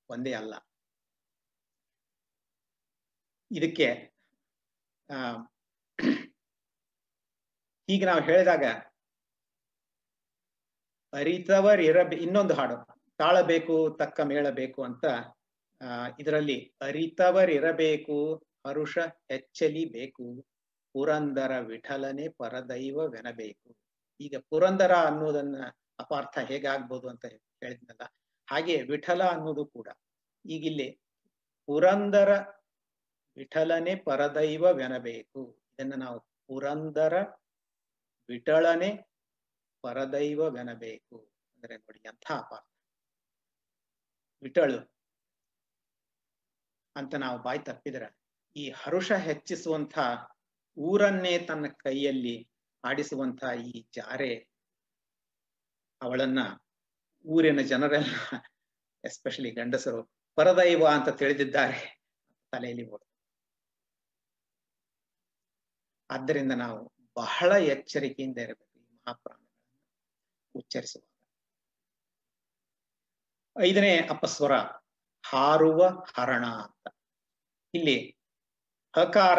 ಒಂದೇ 0.09 0.33
ಅಲ್ಲ. 0.33 0.55
ಇದಕ್ಕೆ, 3.57 4.15
ಆ, 5.11 5.33
ಹೀಗೆ 7.91 8.07
ನಾವು 8.07 8.23
ಹೇಳಿದಾಗ 8.23 8.65
ಅರಿತವರಿರಬೇ 11.13 12.17
ಇನ್ನೊಂದು 12.17 12.55
ಹಾಡು, 12.55 13.01
ತಾಳಬೇಕು, 13.19 13.97
ತಕ್ಕ 13.99 14.21
ಮೇಳಬೇಕು 14.21 14.85
ಅಂತ 14.85 15.05
ಇದರಲ್ಲಿ 16.21 16.75
ಅರಿತವರಿರಬೇಕು 16.81 18.47
ಹರುಷ 18.67 18.99
ಹೆಚ್ಚಲಿ 19.31 19.85
ಬೇಕು. 19.85 20.52
ಪುರಂದರ 20.95 21.53
ವಿಠಲನೆ 21.71 22.27
ಪರದೈವವೆನಬೇಕು 22.41 23.69
ಈಗ 24.21 24.37
ಪುರಂದರ 24.51 24.95
ಅನ್ನೋದನ್ನ 25.09 25.57
ಅಪಾರ್ಥ 26.01 26.35
ಹೇಗಾಗ್ಬೋದು 26.51 27.07
ಅಂತ 27.09 27.25
ಹೇಳಿದ್ನಲ್ಲ, 27.63 28.05
ಹಾಗೆ 28.49 28.77
ವಿಠಲ 28.91 29.23
ಅನ್ನೋದು 29.35 29.65
ಕೂಡ. 29.67 29.89
ಈಗಿಲ್ಲಿ 30.45 30.89
ಪುರಂದರ 31.69 32.31
ವಿಠಲನೆ 33.37 33.93
ಪರದೈವವೆನಬೇಕು 34.09 35.43
ಇದನ್ನ 35.73 35.95
ನಾವು 36.05 36.19
ಪುರಂದರ 36.49 37.15
ವಿಠಳನೆ 38.29 38.91
ಪರದೈವವೆನಬೇಕು 39.85 41.17
ಅಂದ್ರೆ 41.57 41.75
ನೋಡಿ 41.77 42.01
ಎಂಥ 42.11 42.27
ಅಪಾರ್ಥ. 42.33 42.69
ವಿಠಳು 44.43 44.79
ಅಂತ 46.97 47.15
ನಾವು 47.25 47.37
ಬಾಯಿ 47.43 47.61
ತಪ್ಪಿದ್ರೆ 47.69 48.09
ಈ 48.57 48.65
ಹರುಷ 48.83 49.13
ಹೆಚ್ಚಿಸುವಂತ 49.27 49.95
ಊರನ್ನೇ 50.77 51.39
ತನ್ನ 51.39 51.67
ಕೈಯಲ್ಲಿ 51.69 52.49
ಆಡಿಸುವಂತ 52.85 53.45
ಈ 53.67 53.87
ಜಾರೆ 53.95 54.49
ಅವಳನ್ನ 56.03 56.39
ಊರಿನ 57.27 57.61
ಜನರೆಲ್ಲ 57.61 58.15
ಎಸ್ಪೆಷಲಿ 59.05 59.51
ಗಂಡಸರು, 59.51 60.13
ಪರದೈವ 60.35 60.87
ಅಂತ 60.87 61.09
ತಿಳಿದಿದ್ದಾರೆ. 61.09 62.03
ತಲೆಯಲ್ಲಿ 62.53 62.91
ಓಡ 62.91 63.03
ಆದ್ದರಿಂದ 66.11 66.53
ನಾವು 66.53 66.93
ಬಹಳ 67.17 67.53
ಎಚ್ಚರಿಕೆಯಿಂದ 67.53 68.39
ಇರಬೇಕು 68.39 68.81
ಈ 68.81 68.95
ಮಹಾಪ್ರಾಣಗಳನ್ನು 68.95 69.79
ಉಚ್ಚರಿಸುವಾಗ. 70.55 71.09
ಐದನೇ 73.63 73.99
ಅಪಸ್ವರ, 73.99 74.53
ಹಾರುವ 75.25 75.89
ಹರಣ 75.89 76.47
ಅಂತ. 76.47 76.89
ಇಲ್ಲಿ 77.75 78.19
ಹಕಾರ 78.97 79.39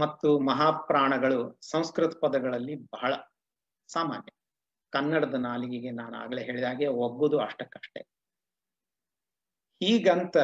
ಮತ್ತು 0.00 0.28
ಮಹಾಪ್ರಾಣಗಳು 0.50 1.38
ಸಂಸ್ಕೃತ 1.70 2.12
ಪದಗಳಲ್ಲಿ 2.22 2.74
ಬಹಳ 2.94 3.12
ಸಾಮಾನ್ಯ. 3.88 4.30
ಕನ್ನಡದ 4.92 5.34
ನಾಲಿಗೆಗೆ 5.34 5.90
ನಾನು 5.90 6.14
ಆಗ್ಲೇ 6.16 6.42
ಹೇಳಿದಾಗೆ 6.42 6.86
ಒಗ್ಗುದು 7.04 7.38
ಅಷ್ಟಕ್ಕಷ್ಟೇ. 7.38 8.00
ಹೀಗಂತ 9.80 10.36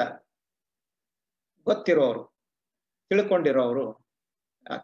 ಗೊತ್ತಿರೋರು, 1.67 2.23
ತಿಳ್ಕೊಂಡಿರೋರು 3.11 3.87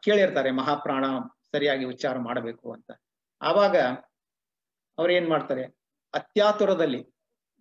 ಕೇಳಿರ್ತಾರೆ 0.05 0.51
ಮಹಾಪ್ರಾಣ 0.51 1.05
ಸರಿಯಾಗಿ 1.53 1.85
ಉಚ್ಚಾರ 1.85 2.17
ಮಾಡಬೇಕು 2.19 2.67
ಅಂತ. 2.73 2.91
ಆವಾಗ 3.41 3.77
ಅವ್ರು 4.99 5.13
ಏನ್ 5.13 5.29
ಮಾಡ್ತಾರೆ, 5.29 5.65
ಅತ್ಯಾತುರದಲ್ಲಿ 6.15 7.01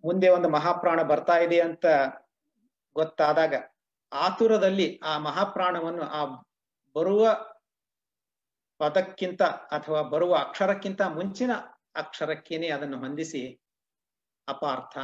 ಮುಂದೆ 0.04 0.28
ಒಂದು 0.28 0.48
ಮಹಾಪ್ರಾಣ 0.48 1.00
ಬರ್ತಾ 1.02 1.36
ಇದೆ 1.38 1.58
ಅಂತ 1.60 1.86
ಗೊತ್ತಾದಾಗ 2.96 3.54
ಆತುರದಲ್ಲಿ 4.12 4.86
ಆ 5.04 5.12
ಮಹಾಪ್ರಾಣವನ್ನು 5.18 6.04
ಆ 6.18 6.20
ಬರುವ 6.96 7.24
ಪದಕ್ಕಿಂತ 8.80 9.42
ಅಥವಾ 9.42 10.02
ಬರುವ 10.02 10.34
ಅಕ್ಷರಕ್ಕಿಂತ 10.36 11.02
ಮುಂಚಿನ 11.02 11.52
ಅಕ್ಷರಕ್ಕೇನೆ 11.96 12.68
ಅದನ್ನು 12.68 12.98
ಹೊಂದಿಸಿ 12.98 13.60
ಅಪಾರ್ಥ 14.48 14.98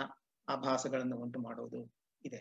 ಆಭಾಸಗಳನ್ನು 0.49 1.17
ಉಂಟು 1.17 1.39
ಮಾಡುವುದು 1.39 1.81
ಇದೆ. 2.25 2.41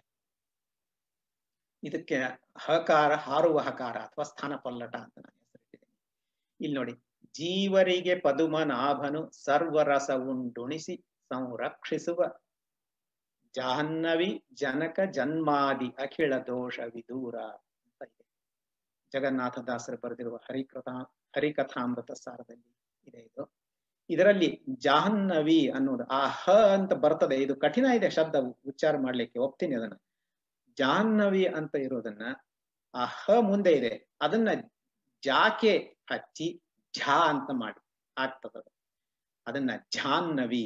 ಇದಕ್ಕೆ 1.83 2.17
ಹಕಾರ 2.59 3.13
ಹಾರುವ 3.15 3.57
ಹಕಾರ 3.59 3.97
ಅಥವಾ 3.97 4.23
ಸ್ಥಾನ 4.23 4.55
ಪಲ್ಲಟ 4.55 4.95
ಅಂತ 4.95 5.17
ನಾನು 5.17 5.37
ಹೆಸರಿಟ್ಟಿದ್ದೇನೆ. 5.39 5.91
ಇಲ್ಲಿ 6.61 6.75
ನೋಡಿ, 6.75 6.93
ಜೀವರಿಗೆ 7.33 8.19
ಪದುಮನಾಭನು 8.19 9.31
ಸರ್ವರಸ 9.31 10.09
ಉಂಡುಣಿಸಿ 10.11 10.95
ಸಂರಕ್ಷಿಸುವ 11.31 12.23
ಜಾಹ್ನವಿ 13.55 14.45
ಜನಕ 14.53 14.99
ಜನ್ಮಾದಿ 15.11 15.89
ಅಖಿಳ 15.89 16.33
ದೋಷ 16.37 16.79
ವಿದೂರ. 16.93 17.35
ಜಗನ್ನಾಥದಾಸರು 19.15 19.97
ಬರೆದಿರುವ 20.03 20.35
ಹರಿಕಥಾ 20.37 20.95
ಹರಿಕಥಾಮೃತ 21.35 22.11
ಸಾರದಲ್ಲಿ 22.11 22.69
ಇದೆ 23.07 23.19
ಇದು. 23.19 23.43
ಇದರಲ್ಲಿ 24.09 24.49
ಜಾಹ್ನವಿ 24.79 25.69
ಅನ್ನೋದು 25.69 26.03
ಆ 26.11 26.27
ಹ 26.27 26.49
ಅಂತ 26.73 26.93
ಬರ್ತದೆ. 26.93 27.35
ಇದು 27.35 27.55
ಕಠಿಣ 27.55 27.85
ಇದೆ 27.85 28.09
ಶಬ್ದ 28.09 28.35
ಉಚ್ಚಾರ 28.67 28.97
ಮಾಡ್ಲಿಕ್ಕೆ, 28.97 29.39
ಒಪ್ತೀನಿ 29.39 29.75
ಅದನ್ನ. 29.75 29.95
ಜಾಹ್ನವಿ 30.77 31.45
ಅಂತ 31.45 31.75
ಇರೋದನ್ನ 31.75 32.21
ಆ 32.93 33.05
ಹ 33.05 33.37
ಮುಂದೆ 33.41 33.71
ಇದೆ. 33.71 33.93
ಅದನ್ನ 34.21 34.49
ಜಾಕೆ 35.23 35.73
ಹಚ್ಚಿ 36.11 36.47
ಝಾ 36.93 37.29
ಅಂತ 37.29 37.49
ಮಾಡಿ 37.53 37.81
ಆಗ್ತದ 38.17 38.57
ಅದನ್ನ 39.47 39.71
ಜಾಹ್ನವಿ, 39.91 40.65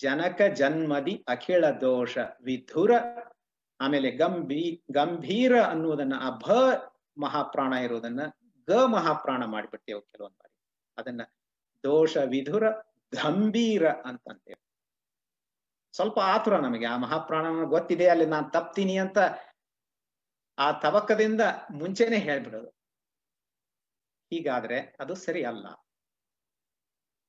ಜನಕ 0.00 0.40
ಜನ್ಮದಿ 0.54 1.24
ಅಖಿಳ 1.28 1.64
ದೋಷ, 1.80 2.18
ವಿಧುರ, 2.42 2.92
ಆಮೇಲೆ 3.80 4.10
ಗಂಭೀ, 4.10 4.62
ಗಂಭೀರ 4.90 5.62
ಅನ್ನುವುದನ್ನ 5.62 6.14
ಆ 6.20 6.30
ಭ 6.38 6.46
ಮಹಾಪ್ರಾಣ 7.18 7.72
ಇರೋದನ್ನ 7.72 8.20
ಗ 8.68 8.72
ಮಹಾಪ್ರಾಣ 8.86 9.44
ಮಾಡಿಬಿಡ್ತೇವೆ 9.44 10.00
ಕೆಲವೊಂದ್ 10.00 10.36
ಬಾರಿ. 10.36 10.54
ಅದನ್ನ 10.98 11.22
ದೋಷ 11.84 12.16
ವಿಧುರ 12.16 12.70
ಗಂಭೀರ 13.14 13.88
ಅಂತಂತೇವೆ. 13.88 14.68
ಸ್ವಲ್ಪ 15.92 16.18
ಆತುರ 16.18 16.56
ನಮಗೆ, 16.56 16.86
ಆ 16.86 16.96
ಮಹಾಪ್ರಾಣ 16.96 17.64
ಗೊತ್ತಿದೆ, 17.64 18.08
ಅಲ್ಲಿ 18.08 18.26
ನಾನು 18.26 18.50
ತಪ್ತೀನಿ 18.50 18.98
ಅಂತ 18.98 19.18
ಆ 20.58 20.72
ತವಕದಿಂದ 20.72 21.40
ಮುಂಚೆನೆ 21.70 22.18
ಹೇಳ್ಬಿಡೋದು. 22.18 22.68
ಹೀಗಾದ್ರೆ 24.30 24.96
ಅದು 25.00 25.14
ಸರಿ 25.14 25.44
ಅಲ್ಲ. 25.44 25.66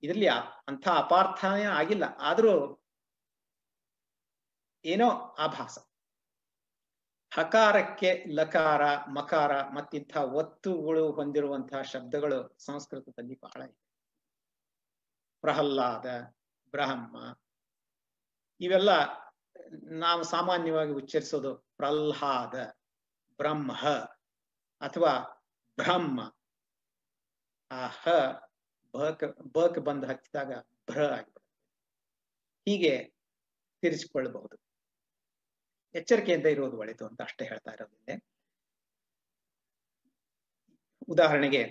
ಇದ್ರಲ್ಲಿ 0.04 0.28
ಅಂಥ 0.68 0.88
ಅಪಾರ್ಥನೇ 0.88 1.64
ಆಗಿಲ್ಲ. 1.64 2.04
ಆದ್ರೂ 2.04 2.84
ಏನೋ 4.86 5.10
ಆಭಾಸ 5.40 5.89
ಹಕಾರಕ್ಕೆ 7.32 8.26
ಲಕಾರ, 8.30 8.84
ಮಕಾರ 9.10 9.62
ಮತ್ತಿಂಥ 9.70 10.18
ಒತ್ತುಗಳು 10.18 11.12
ಹೊಂದಿರುವಂತಹ 11.12 11.82
ಶಬ್ದಗಳು 11.82 12.56
ಸಂಸ್ಕೃತದಲ್ಲಿ 12.60 13.40
ಬಹಳ 13.40 13.62
ಇದೆ 13.62 13.78
ಪ್ರಹ್ಲಾದ, 15.44 16.06
ಬ್ರಹ್ಮ 16.74 17.16
ಇವೆಲ್ಲ 18.62 18.90
ನಾವು 20.00 20.24
ಸಾಮಾನ್ಯವಾಗಿ 20.24 20.92
ಉಚ್ಚರಿಸೋದು 20.92 21.52
ಪ್ರಹ್ಲಾದ, 21.78 22.56
ಬ್ರಹ್ಮ 23.40 23.72
ಅಥವಾ 24.82 25.14
ಬ್ರಹ್ಮ. 25.78 26.18
ಆ 27.72 27.88
ಹ 27.88 28.06
ಬಕ್ 28.94 29.24
ಬಕ್ 29.54 29.80
ಬಂದು 29.80 30.08
ಹಚ್ಚಿದಾಗ 30.08 30.52
ಭ್ರ 30.90 31.02
ಆಗಿಬಿಡುತ್ತೆ. 31.14 31.40
ಹೀಗೆ 32.68 32.94
ತಿರ್ಚಿಕೊಳ್ಳಬಹುದು. 33.84 34.56
ಎಚ್ಚರಿಕೆಯಿಂದ 35.96 36.46
ಇರುವುದು 36.46 36.78
ಒಳಿತು 36.78 37.08
ಅಂತ 37.08 37.22
ಅಷ್ಟೇ 37.22 37.46
ಹೇಳ್ತಾ 37.46 37.72
ಇರೋದು 37.72 37.96
ಉದಾಹರಣೆಗೆ, 41.08 41.62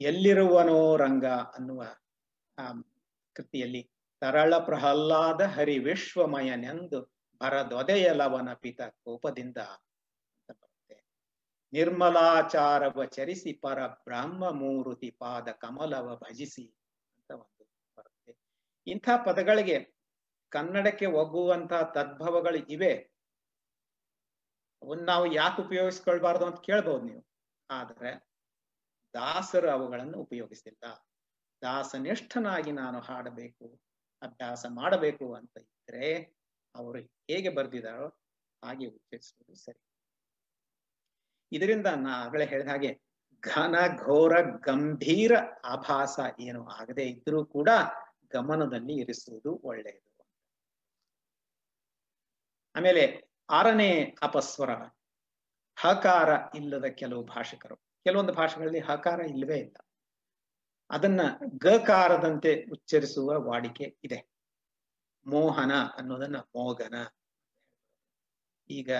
ಎಲ್ಲಿರುವನೋ 0.00 0.96
ರಂಗ 0.96 1.24
ಅನ್ನುವ 1.24 1.82
ಕೃತಿಯಲ್ಲಿ 3.36 3.82
ತರಳ 4.20 4.58
ಪ್ರಹ್ಲಾದ 4.58 5.40
ಹರಿ 5.40 5.78
ವಿಶ್ವಮಯನೆಂದು 5.78 6.98
ಭರದೊದೆಯಲವನ 7.40 8.54
ಪಿತ 8.54 8.80
ಕೋಪದಿಂದ 9.04 9.56
ನಿರ್ಮಲಾಚಾರವ 11.72 13.04
ಚರಿಸಿ 13.04 13.52
ಪರ 13.52 13.86
ಬ್ರಹ್ಮ 13.86 14.50
ಮೂರುತಿ 14.50 15.10
ಪಾದ 15.10 15.48
ಕಮಲವ 15.48 16.16
ಭಜಿಸಿ 16.16 16.64
ಅಂತ 17.18 17.30
ಒಂದು 17.30 17.64
ಬರುತ್ತೆ. 17.96 18.32
ಇಂಥ 18.86 19.08
ಪದಗಳಿಗೆ 19.26 19.78
ಕನ್ನಡಕ್ಕೆ 20.52 21.06
ಒಗ್ಗುವಂತಹ 21.06 21.82
ತದ್ಭವಗಳು 21.94 22.56
ಇವೆ. 22.66 23.11
ಅವನ್ನ 24.82 25.04
ನಾವು 25.04 25.32
ಯಾಕೆ 25.32 25.62
ಉಪಯೋಗಿಸ್ಕೊಳ್ಬಾರ್ದು 25.62 26.46
ಅಂತ 26.46 26.60
ಕೇಳ್ಬೋದು 26.60 27.04
ನೀವು. 27.04 27.22
ಆದ್ರೆ 27.70 28.10
ದಾಸರು 29.14 29.68
ಅವುಗಳನ್ನು 29.70 30.18
ಉಪಯೋಗಿಸಿಲ್ಲ 30.18 30.84
ದಾಸನಿಷ್ಠನಾಗಿ 31.62 32.72
ನಾನು 32.72 33.00
ಹಾಡಬೇಕು, 33.00 33.66
ಅಭ್ಯಾಸ 34.22 34.66
ಮಾಡಬೇಕು 34.68 35.34
ಅಂತ 35.34 35.56
ಇದ್ರೆ 35.58 36.08
ಅವರು 36.74 36.98
ಹೇಗೆ 37.30 37.48
ಬರ್ದಿದಾರೋ 37.48 38.08
ಹಾಗೆ 38.62 38.86
ಉಚ್ಚರಿಸುವುದು 38.86 39.54
ಸರಿ. 39.54 39.80
ಇದರಿಂದ 41.52 41.86
ನಾ 41.86 42.12
ಆಗಲೇ 42.24 42.46
ಹೇಳಿದ 42.46 42.68
ಹಾಗೆ 42.68 42.90
ಘನ, 43.42 43.74
ಘೋರ, 43.96 44.34
ಗಂಭೀರ 44.58 45.32
ಆಭಾಸ 45.64 46.20
ಏನು 46.40 46.68
ಆಗದೆ 46.68 47.04
ಇದ್ರೂ 47.04 47.44
ಕೂಡ 47.46 47.68
ಗಮನದಲ್ಲಿ 48.32 48.94
ಇರಿಸುವುದು 48.94 49.50
ಒಳ್ಳೆಯದು 49.64 50.08
ಆಮೇಲೆ 52.74 53.31
ಆರನೇ 53.50 54.16
ಅಪಸ್ವರ, 54.22 54.70
ಹಕಾರ 55.76 56.28
ಇಲ್ಲದ 56.54 56.84
ಕೆಲವು 56.84 57.24
ಭಾಷಿಕರು. 57.24 57.76
ಕೆಲವೊಂದು 57.76 58.32
ಭಾಷೆಗಳಲ್ಲಿ 58.32 58.80
ಹಕಾರ 58.80 59.20
ಇಲ್ಲವೇ 59.20 59.58
ಇಲ್ಲ. 59.58 59.76
ಅದನ್ನ 60.90 61.20
ಗಕಾರದಂತೆ 61.58 62.64
ಉಚ್ಚರಿಸುವ 62.70 63.44
ವಾಡಿಕೆ 63.44 63.96
ಇದೆ. 64.04 64.28
ಮೋಹನ 65.26 65.72
ಅನ್ನೋದನ್ನ 65.96 66.36
ಮೋಗನ. 66.36 66.94
ಈಗ 68.70 68.90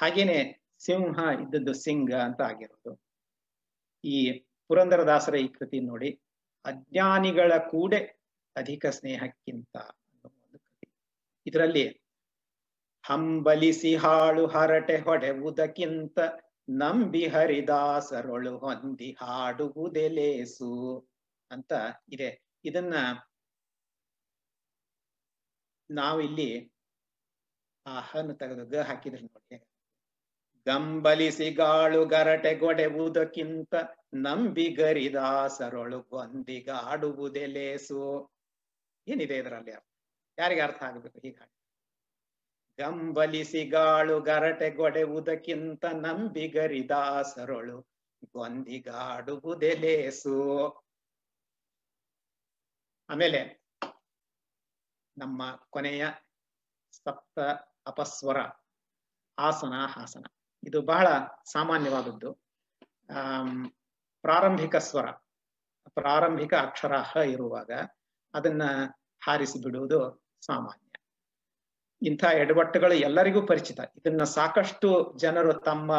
ಹಾಗೇನೆ 0.00 0.64
ಸಿಂಹ 0.78 1.40
ಇದ್ದದ್ದು 1.40 1.72
ಸಿಂಗ 1.72 2.14
ಅಂತ 2.14 2.40
ಆಗಿರೋದು. 2.40 3.02
ಈ 4.04 4.32
ಪುರಂದರದಾಸರ 4.68 5.34
ಈ 5.34 5.48
ಕೃತಿ 5.48 5.80
ನೋಡಿ, 5.80 6.20
ಅಜ್ಞಾನಿಗಳ 6.64 7.52
ಕೂಡೆ 7.70 8.20
ಅಧಿಕ 8.56 8.86
ಸ್ನೇಹಕ್ಕಿಂತ 8.86 9.76
ಅನ್ನೋ 9.76 10.28
ಒಂದು 10.28 10.58
ಕೃತಿ. 10.58 10.92
ಇದರಲ್ಲಿ 11.46 12.03
ಹಂಬಲಿಸಿ 13.04 13.96
ಹಾಳು 13.96 14.46
ಹರಟೆ 14.46 14.96
ಹೊಡೆವುದಕ್ಕಿಂತ 14.98 16.18
ನಂಬಿ 16.72 17.26
ಹರಿದಾಸರೊಳು 17.26 18.58
ಹೊಂದಿ 18.58 19.10
ಹಾಡುವುದೆಲೇಸು 19.20 20.70
ಅಂತ 21.50 21.72
ಇದೆ. 22.08 22.30
ಇದನ್ನ 22.64 22.94
ನಾವಿಲ್ಲಿ 25.90 26.50
ಆ 27.86 27.94
ಹನ್ನು 28.00 28.34
ತೆಗೆದು 28.34 28.64
ಗ 28.66 28.76
ಹಾಕಿದ್ರೆ 28.80 29.22
ನೋಡಿ. 29.22 29.56
ಗಂಬಲಿಸಿ 30.66 31.50
ಗಾಳು 31.54 32.06
ಗರಟೆ 32.06 32.54
ಗೊಡೆವುದಕ್ಕಿಂತ 32.54 33.74
ನಂಬಿ 34.16 34.66
ಗರಿದಾಸರೊಳು 34.74 36.00
ಗೊಂದಿಗಾಡುವುದೆಲೇಸು 36.10 38.00
ಏನಿದೆ 39.06 39.36
ಇದರಲ್ಲಿ 39.38 39.74
ಯಾರಿಗೆ 40.38 40.60
ಅರ್ಥ 40.60 40.82
ಆಗಬೇಕು 40.82 41.18
ಹೀಗಾಗಿ? 41.24 41.53
ಗಂಬಲಿಸಿ 42.78 43.68
ಗಾಳು 43.68 44.20
ಗರಟೆ 44.20 44.70
ಗೊಡೆವುದಕ್ಕಿಂತ 44.70 45.84
ನಂಬಿಗರಿದಾಸರೊಳು 45.84 47.86
ಗೊಂದಿಗಾಡುವುದೆಲೇಸು. 48.32 50.34
ಆಮೇಲೆ 53.08 53.64
ನಮ್ಮ 55.16 55.60
ಕೊನೆಯ 55.70 56.06
ಸಪ್ತ 56.92 57.38
ಅಪಸ್ವರ 57.86 58.36
ಆಸನ 59.38 59.86
ಹಾಸನ 59.86 60.24
ಇದು 60.62 60.82
ಬಹಳ 60.82 61.06
ಸಾಮಾನ್ಯವಾದದ್ದು. 61.52 62.44
ಆ 63.10 63.42
ಪ್ರಾರಂಭಿಕ 64.24 64.76
ಸ್ವರ, 64.76 65.10
ಪ್ರಾರಂಭಿಕ 65.88 66.54
ಅಕ್ಷರ 66.54 66.96
ಹ 66.96 67.16
ಇರುವಾಗ 67.16 67.70
ಅದನ್ನ 68.34 68.62
ಹಾರಿಸಿ 69.24 69.62
ಬಿಡುವುದು 69.62 70.24
ಸಾಮಾನ್ಯ. 70.46 70.93
ಇಂಥ 72.02 72.24
ಎಡವಟ್ಟುಗಳು 72.24 72.94
ಎಲ್ಲರಿಗೂ 72.94 73.46
ಪರಿಚಿತ. 73.46 73.80
ಇದನ್ನ 73.96 74.22
ಸಾಕಷ್ಟು 74.22 75.18
ಜನರು 75.18 75.52
ತಮ್ಮ 75.60 75.92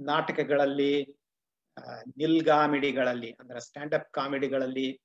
ನಾಟಕಗಳಲ್ಲಿ 0.00 1.16
ನಿಲ್ಗಾಮಿಡಿಗಳಲ್ಲಿ 2.16 3.30
ಅಂದ್ರೆ 3.32 3.60
ಅಪ್ 3.94 4.12
ಕಾಮಿಡಿಗಳಲ್ಲಿ 4.12 5.00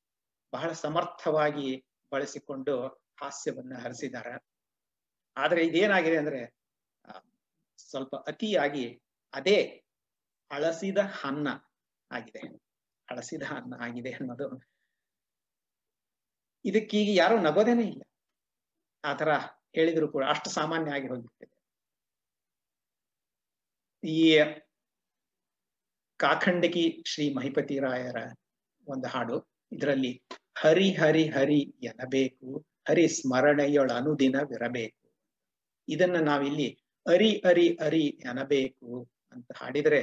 ಬಹಳ 0.54 0.72
ಸಮರ್ಥವಾಗಿ 0.72 1.86
ಬಳಸಿಕೊಂಡು 2.12 2.88
ಹಾಸ್ಯವನ್ನ 3.22 3.74
ಹರಿಸಿದ್ದಾರೆ. 3.78 4.34
ಆದ್ರೆ 5.38 5.66
ಇದೇನಾಗಿದೆ 5.66 6.18
ಅಂದ್ರೆ 6.18 6.42
ಸ್ವಲ್ಪ 7.78 8.16
ಅತಿಯಾಗಿ 8.16 9.02
ಅದೇ 9.34 9.84
ಅಳಸಿದ 10.52 10.98
ಅನ್ನ 11.24 11.48
ಆಗಿದೆ. 12.12 12.42
ಅಳಸಿದ 13.10 13.44
ಅನ್ನ 13.44 13.74
ಆಗಿದೆ 13.80 14.12
ಅನ್ನೋದು. 14.12 14.48
ಇದಕ್ಕೀಗ 16.66 17.10
ಯಾರು 17.18 17.40
ನಗೋದೇನೆ 17.40 17.84
ಇಲ್ಲ. 17.84 18.04
ಆತರ 19.04 19.30
ಹೇಳಿದ್ರು 19.78 20.08
ಕೂಡ 20.14 20.24
ಅಷ್ಟು 20.34 20.50
ಸಾಮಾನ್ಯ 20.50 20.96
ಆಗಿ 20.98 21.08
ಹೋಗ್ಬಿಟ್ಟಿದೆ. 21.12 21.56
ಈ 24.04 24.22
ಕಾಖಂಡಕಿ 26.20 26.86
ಶ್ರೀ 27.12 27.26
ಮಹಿಪತಿ 27.34 27.76
ರಾಯರ 27.80 28.20
ಒಂದು 28.88 29.08
ಹಾಡು, 29.08 29.38
ಇದರಲ್ಲಿ 29.72 30.12
ಹರಿ 30.64 30.88
ಹರಿ 30.94 31.24
ಹರಿ 31.30 31.62
ಎನ್ನಬೇಕು, 31.90 32.50
ಹರಿ 32.90 33.06
ಸ್ಮರಣೆಯೊಳ 33.08 33.90
ಅನುದಿನವಿರಬೇಕು 33.92 35.02
ಇದನ್ನ 35.88 36.18
ನಾವಿಲ್ಲಿ 36.30 36.70
ಅರಿ 37.06 37.32
ಅರಿ 37.50 37.68
ಅರಿ 37.86 38.06
ಎನ್ನಬೇಕು 38.30 38.92
ಅಂತ 39.34 39.50
ಹಾಡಿದ್ರೆ 39.58 40.02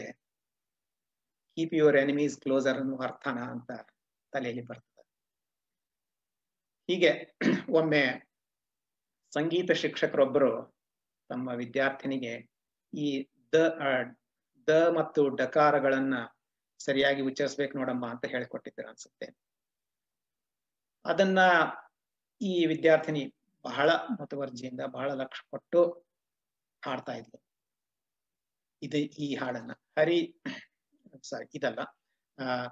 ಕೀಪ್ 1.57 1.75
ಯುವರ್ 1.75 1.97
ಎನಿಮೀಸ್ 1.97 2.37
ಕ್ಲೋಸರ್ 2.41 2.79
ಅನ್ನುವ 2.83 3.03
ಅರ್ಥನ 3.03 3.39
ಅಂತ 3.55 3.71
ತಲೆಯಲ್ಲಿ 4.33 4.65
ಬರ್ತದೆ. 4.67 5.03
ಹೀಗೆ 6.89 7.11
ಒಮ್ಮೆ 7.71 8.03
ಸಂಗೀತ 9.35 9.71
ಶಿಕ್ಷಕರೊಬ್ಬರು 9.71 10.77
ತಮ್ಮ 11.29 11.49
ವಿದ್ಯಾರ್ಥಿನಿಗೆ 11.49 12.51
ಈ 12.95 13.29
ದ 13.55 13.79
ದ 14.69 14.95
ಮತ್ತು 14.97 15.29
ಡಕಾರಗಳನ್ನ 15.29 16.15
ಸರಿಯಾಗಿ 16.79 17.21
ಉಚ್ಚರಿಸ್ಬೇಕು 17.21 17.79
ನೋಡಮ್ಮ 17.79 18.09
ಅಂತ 18.09 18.25
ಹೇಳಿಕೊಟ್ಟಿದ್ರು 18.25 18.89
ಅನ್ಸುತ್ತೆ. 18.89 19.37
ಅದನ್ನ 21.05 21.39
ಈ 22.41 22.67
ವಿದ್ಯಾರ್ಥಿನಿ 22.67 23.35
ಬಹಳ 23.65 23.91
ಮುತುವರ್ಜಿಯಿಂದ, 23.91 24.81
ಬಹಳ 24.87 25.13
ಲಕ್ಷ 25.13 25.41
ಕೊಟ್ಟು 25.51 26.07
ಹಾಡ್ತಾ 26.85 27.13
ಇದ್ಲು. 27.13 27.45
ಇದು 28.83 28.97
ಈ 28.97 29.37
ಹಾಡನ್ನ. 29.37 29.73
ಹರಿ 29.73 30.43
ಸಾರಿ 31.23 31.47
ಇದಲ್ಲ. 31.55 31.79
ಆ, 32.45 32.67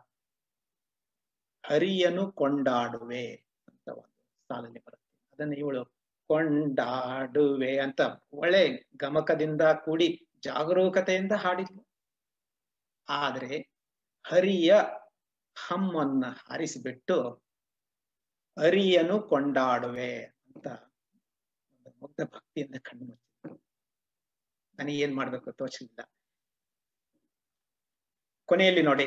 ಹರಿಯನು 1.66 2.32
ಕೊಂಡಾಡುವೆ 2.32 3.34
ಅಂತ 3.68 3.88
ಒಂದು 3.88 4.44
ಸಾಲಲ್ಲಿ 4.48 4.78
ಬರುತ್ತೆ. 4.78 5.32
ಅದನ್ನ 5.32 5.54
ಇವಳು 5.54 5.99
ಕೊಂಡಾಡುವೆ 6.30 7.78
ಅಂತ 7.78 8.00
ಒಳ್ಳೆ 8.32 8.88
ಗಮಕದಿಂದ 8.96 9.62
ಕೂಡಿ 9.84 10.28
ಜಾಗರೂಕತೆಯಿಂದ 10.42 11.32
ಹಾಡಿದ್ಲು. 11.32 11.88
ಆದ್ರೆ 13.08 13.58
ಹರಿಯ 14.26 14.74
ಹಮ್ಮನ್ನ 15.68 16.24
ಹಾರಿಸಿಬಿಟ್ಟು 16.32 17.32
ಹರಿಯನು 18.58 19.22
ಕೊಂಡಾಡುವೆ 19.22 20.24
ಅಂತ 20.24 20.66
ಮುಗ್ಧ 22.00 22.20
ಭಕ್ತಿಯಿಂದ 22.22 22.74
ಕಣ್ಣು 22.74 23.16
ನನಗೆ 24.78 24.98
ಏನ್ 24.98 25.16
ಮಾಡ್ಬೇಕು 25.16 25.52
ತೋಚಲಿಲ್ಲ. 25.52 26.12
ಕೊನೆಯಲ್ಲಿ 28.46 28.82
ನೋಡಿ, 28.82 29.06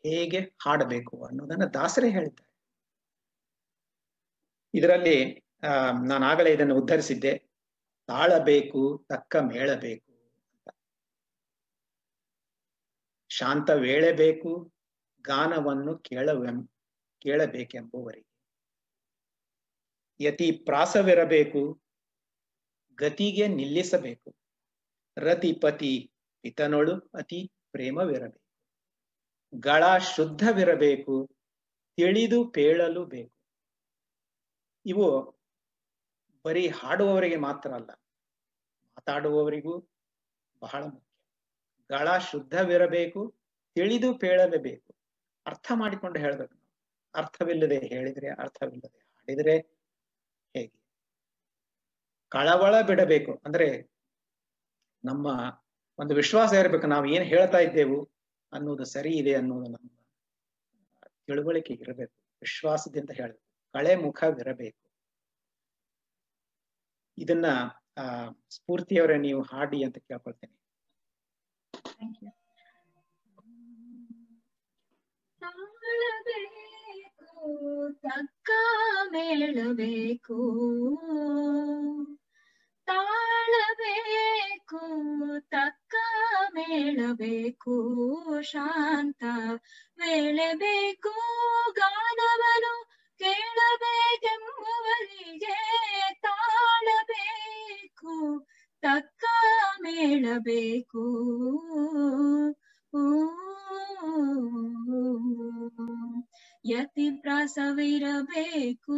ಹೇಗೆ 0.07 0.41
ಹಾಡಬೇಕು 0.41 1.25
ಅನ್ನೋದನ್ನ 1.25 1.65
ದಾಸರೇ 1.65 2.11
ಹೇಳ್ತಾರೆ. 2.11 2.53
ಇದರಲ್ಲಿ, 4.75 5.45
ಆ, 5.63 5.91
ನಾನು 6.07 6.25
ಆಗಲೇ 6.25 6.53
ಇದನ್ನು 6.53 6.77
ಉದ್ಧರಿಸಿದ್ದೆ. 6.77 7.39
ತಾಳಬೇಕು, 8.07 9.07
ತಕ್ಕ 9.09 9.37
ಮೇಳಬೇಕು 9.37 10.13
ಶಾಂತ 13.29 13.71
ವೇಳೆ 13.71 14.13
ಬೇಕು, 14.13 14.75
ಗಾನವನ್ನು 15.21 15.99
ಕೇಳವೆಂ, 15.99 16.69
ಕೇಳಬೇಕೆಂಬುವರಿಗೆ. 17.19 18.33
ಯತಿ 20.21 20.53
ಪ್ರಾಸವಿರಬೇಕು, 20.53 21.83
ಗತಿಗೆ 22.95 23.49
ನಿಲ್ಲಿಸಬೇಕು. 23.49 24.37
ರತಿ 25.17 25.53
ಪತಿ 25.53 26.13
ಪಿತನೊಳು 26.41 27.11
ಅತಿ 27.15 27.53
ಪ್ರೇಮವಿರಬೇಕು. 27.71 28.42
ಗಳ 29.61 29.99
ಶುದ್ಧವಿರಬೇಕು, 29.99 31.31
ತಿಳಿದು 31.97 32.45
ಪೇಳಲು 32.45 33.07
ಬೇಕು. 33.07 33.33
ಇವು 34.87 35.31
ಬರೀ 36.45 36.69
ಹಾಡುವವರಿಗೆ 36.69 37.37
ಮಾತ್ರ 37.37 37.73
ಅಲ್ಲ, 37.73 37.91
ಮಾತಾಡುವವರಿಗೂ 38.87 39.79
ಬಹಳ 40.61 40.85
ಮುಖ್ಯ. 40.85 41.09
ಗಳ 41.89 42.19
ಶುದ್ಧವಿರಬೇಕು, 42.19 43.37
ತಿಳಿದು 43.75 44.15
ಪೇಳಲೇಬೇಕು 44.15 44.95
ಅರ್ಥ 45.47 45.73
ಮಾಡಿಕೊಂಡು 45.75 46.19
ಹೇಳ್ಬೇಕು. 46.19 46.63
ಅರ್ಥವಿಲ್ಲದೆ 47.15 47.79
ಹೇಳಿದ್ರೆ, 47.79 48.29
ಅರ್ಥವಿಲ್ಲದೆ 48.29 48.99
ಹಾಡಿದ್ರೆ 48.99 49.57
ಹೇಗೆ? 50.57 50.83
ಕಳವಳ 52.29 52.81
ಬಿಡಬೇಕು. 52.81 53.43
ಅಂದ್ರೆ 53.45 53.83
ನಮ್ಮ 55.05 55.27
ಒಂದು 55.99 56.15
ವಿಶ್ವಾಸ 56.15 56.53
ಇರಬೇಕು. 56.53 56.87
ನಾವು 56.87 57.07
ಏನ್ 57.07 57.25
ಹೇಳ್ತಾ 57.25 57.59
ಇದ್ದೇವು? 57.59 58.12
ಅನ್ನೋದು 58.53 58.85
ಸರಿ 58.85 59.17
ಇದೆ 59.17 59.35
ಅನ್ನೋದು 59.35 59.71
ನಮ್ಮ 59.71 59.91
ತಿಳುವಳಿಕೆ 61.27 61.75
ಇರಬೇಕು, 61.75 62.13
ವಿಶ್ವಾಸದಿಂದ 62.41 63.11
ಹೇಳಬೇಕು, 63.11 63.73
ಕಳೆ 63.73 63.97
ಮುಖವಿರಬೇಕು. 63.97 64.91
ಇದನ್ನ, 67.19 67.47
ಆ, 67.99 68.31
ಸ್ಫೂರ್ತಿಯವರೇ 68.51 69.19
ನೀವು 69.19 69.43
ಹಾಡಿ 69.43 69.85
ಅಂತ 69.85 69.99
ಕೇಳ್ಕೊಳ್ತೇನೆ. 69.99 70.63
ತಕ್ಕ 77.93 78.51
ಮೇಳಬೇಕು. 79.11 80.37
ತಾಳಬೇಕು 82.89 84.81
ತಕ್ಕ 85.51 85.95
ಮೇಳಬೇಕು 86.55 87.77
ಶಾಂತ 88.43 89.23
ವೇಳೆಬೇಕು 90.01 91.15
ಗಾನವನು 91.79 92.75
ಕೇಳಬೇಕೆಂಬುವರಿಗೆ 93.21 94.39
ತಾಳಬೇಕು 96.23 98.15
ತಕ್ಕ 98.83 99.25
ಮೇಳಬೇಕು 99.83 101.05
ಯತಿ 106.65 107.07
ಪ್ರಾಸವಿರಬೇಕು, 107.21 108.97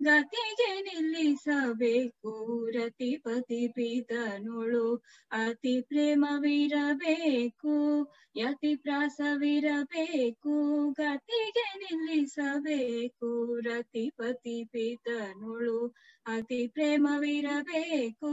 ಗತಿಗೆ 0.00 0.70
ನಿಲ್ಲಿಸಬೇಕು, 0.80 2.32
ರತಿಪತಿ 2.74 3.60
ಪಿತನುಳು 3.68 4.86
ಅತಿ 5.30 5.74
ಪ್ರೇಮವಿರಬೇಕು, 5.80 7.76
ಯತಿ 8.36 8.72
ಪ್ರಾಸವಿರಬೇಕು, 8.76 10.56
ಗತಿಗೆ 10.92 11.66
ನಿಲ್ಲಿಸಬೇಕು, 11.78 13.30
ರತಿಪತಿ 13.64 14.58
ಪಿತನುಳು 14.64 15.78
ಅತಿ 16.26 16.66
ಪ್ರೇಮವಿರಬೇಕು, 16.66 18.32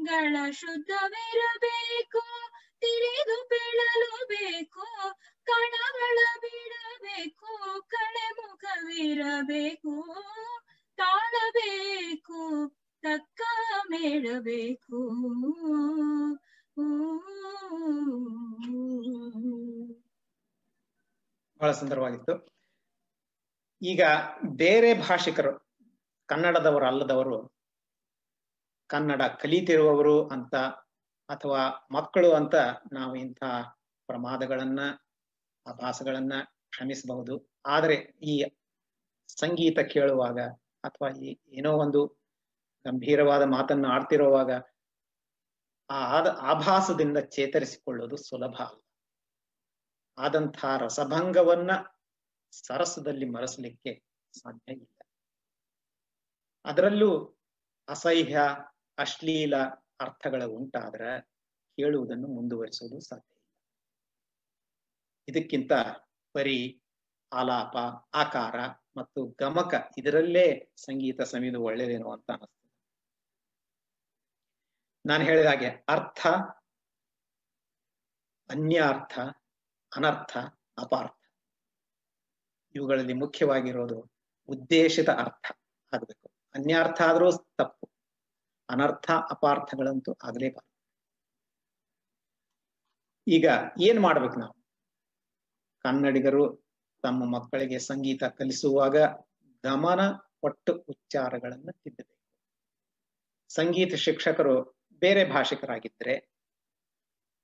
ಗಳ 0.00 0.36
ಶುದ್ಧವಿರಬೇಕು 0.52 2.24
ತಿಳಿದು 2.82 3.36
ಬೀಳಲು 3.44 4.12
ಬೇಕು 4.26 4.86
ಕಣಗಳ 5.46 6.18
ಬಿಡಬೇಕು 6.38 7.50
ಕಳೆ 7.88 8.26
ಮುಖವಿರಬೇಕು, 8.30 9.94
ತಾಳಬೇಕು, 10.96 12.40
ತಕ್ಕ 13.02 13.40
ಮೇಳಬೇಕು. 13.90 14.98
ಬಹಳ 21.60 21.72
ಸುಂದರವಾಗಿತ್ತು. 21.72 22.34
ಈಗ 23.82 24.02
ಬೇರೆ 24.56 24.90
ಭಾಷಿಕರು, 24.94 25.52
ಕನ್ನಡದವರು 26.28 26.86
ಅಲ್ಲದವರು, 26.86 27.38
ಕನ್ನಡ 28.86 29.22
ಕಲಿತಿರುವವರು 29.22 30.28
ಅಂತ 30.28 30.54
ಅಥವಾ 31.28 31.62
ಮಕ್ಕಳು 31.90 32.32
ಅಂತ 32.32 32.54
ನಾವು 32.92 33.16
ಇಂಥ 33.16 33.42
ಪ್ರಮಾದಗಳನ್ನ 34.08 34.80
ಆಭಾಸಗಳನ್ನ 35.66 36.32
ಕ್ಷಮಿಸಬಹುದು. 36.70 37.52
ಆದರೆ 37.66 37.94
ಈ 38.22 38.44
ಸಂಗೀತ 39.26 39.78
ಕೇಳುವಾಗ 39.78 40.40
ಅಥವಾ 40.84 41.10
ಈ 41.10 41.36
ಏನೋ 41.48 41.72
ಒಂದು 41.72 42.06
ಗಂಭೀರವಾದ 42.84 43.42
ಮಾತನ್ನು 43.42 43.88
ಆಡ್ತಿರುವಾಗ 43.88 44.50
ಆ 45.90 46.18
ಆದ 46.18 46.38
ಆಭಾಸದಿಂದ 46.40 47.18
ಚೇತರಿಸಿಕೊಳ್ಳೋದು 47.18 48.16
ಸುಲಭ 48.16 48.54
ಅಲ್ಲ. 48.54 48.80
ಆದಂತಹ 50.18 50.76
ರಸಭಂಗವನ್ನ 50.76 51.70
ಸರಸದಲ್ಲಿ 52.50 53.28
ಮರೆಸಲಿಕ್ಕೆ 53.28 54.02
ಸಾಧ್ಯ 54.32 54.72
ಇಲ್ಲ. 54.72 55.06
ಅದರಲ್ಲೂ 56.64 57.38
ಅಸಹ್ಯ, 57.88 58.38
ಅಶ್ಲೀಲ 58.98 59.56
ಅರ್ಥಗಳ 60.00 60.44
ಉಂಟಾದ್ರೆ 60.44 61.22
ಕೇಳುವುದನ್ನು 61.76 62.28
ಮುಂದುವರಿಸುವುದು 62.28 63.00
ಸಾಧ್ಯ. 63.00 63.33
ಇದಕ್ಕಿಂತ 65.28 65.72
ಪರಿ 66.32 66.82
ಆಲಾಪ, 67.32 67.76
ಆಕಾರ 68.14 68.66
ಮತ್ತು 68.96 69.26
ಗಮಕ 69.26 69.74
ಇದರಲ್ಲೇ 69.98 70.72
ಸಂಗೀತ 70.76 71.20
ಸಮಿದು 71.20 71.62
ಒಳ್ಳೆಯದೇನು 71.62 72.12
ಅಂತ 72.12 72.30
ಅನಿಸ್ತದೆ 72.30 72.64
ನಾನು 75.06 75.24
ಹೇಳಿದ 75.24 75.46
ಹಾಗೆ 75.46 75.68
ಅರ್ಥ, 75.68 76.26
ಅನ್ಯಾರ್ಥ, 78.50 79.18
ಅನರ್ಥ, 79.96 80.36
ಅಪಾರ್ಥ. 80.78 81.20
ಇವುಗಳಲ್ಲಿ 82.74 83.12
ಮುಖ್ಯವಾಗಿರೋದು 83.12 84.12
ಉದ್ದೇಶಿತ 84.48 85.10
ಅರ್ಥ 85.10 85.58
ಆಗಬೇಕು. 85.92 86.28
ಅನ್ಯಾರ್ಥ 86.54 87.02
ಆದ್ರೂ 87.02 87.32
ತಪ್ಪು. 87.32 87.90
ಅನರ್ಥ, 88.70 89.10
ಅಪಾರ್ಥಗಳಂತೂ 89.30 90.16
ಆಗಲೇಬಾರದು. 90.24 90.74
ಈಗ 93.28 93.46
ಏನ್ 93.80 94.00
ಮಾಡ್ಬೇಕು 94.00 94.36
ನಾವು? 94.40 94.63
ಕನ್ನಡಿಗರು 95.84 96.44
ತಮ್ಮ 97.02 97.36
ಮಕ್ಕಳಿಗೆ 97.36 97.78
ಸಂಗೀತ 97.78 98.24
ಕಲಿಸುವಾಗ 98.24 98.96
ಗಮನ 99.64 100.00
ಕೊಟ್ಟು 100.40 100.72
ಉಚ್ಚಾರಗಳನ್ನು 100.88 101.72
ತಿದ್ದಬೇಕು. 101.72 102.14
ಸಂಗೀತ 103.48 103.94
ಶಿಕ್ಷಕರು 103.94 104.54
ಬೇರೆ 104.98 105.24
ಭಾಷಿಕರಾಗಿದ್ದರೆ 105.24 106.14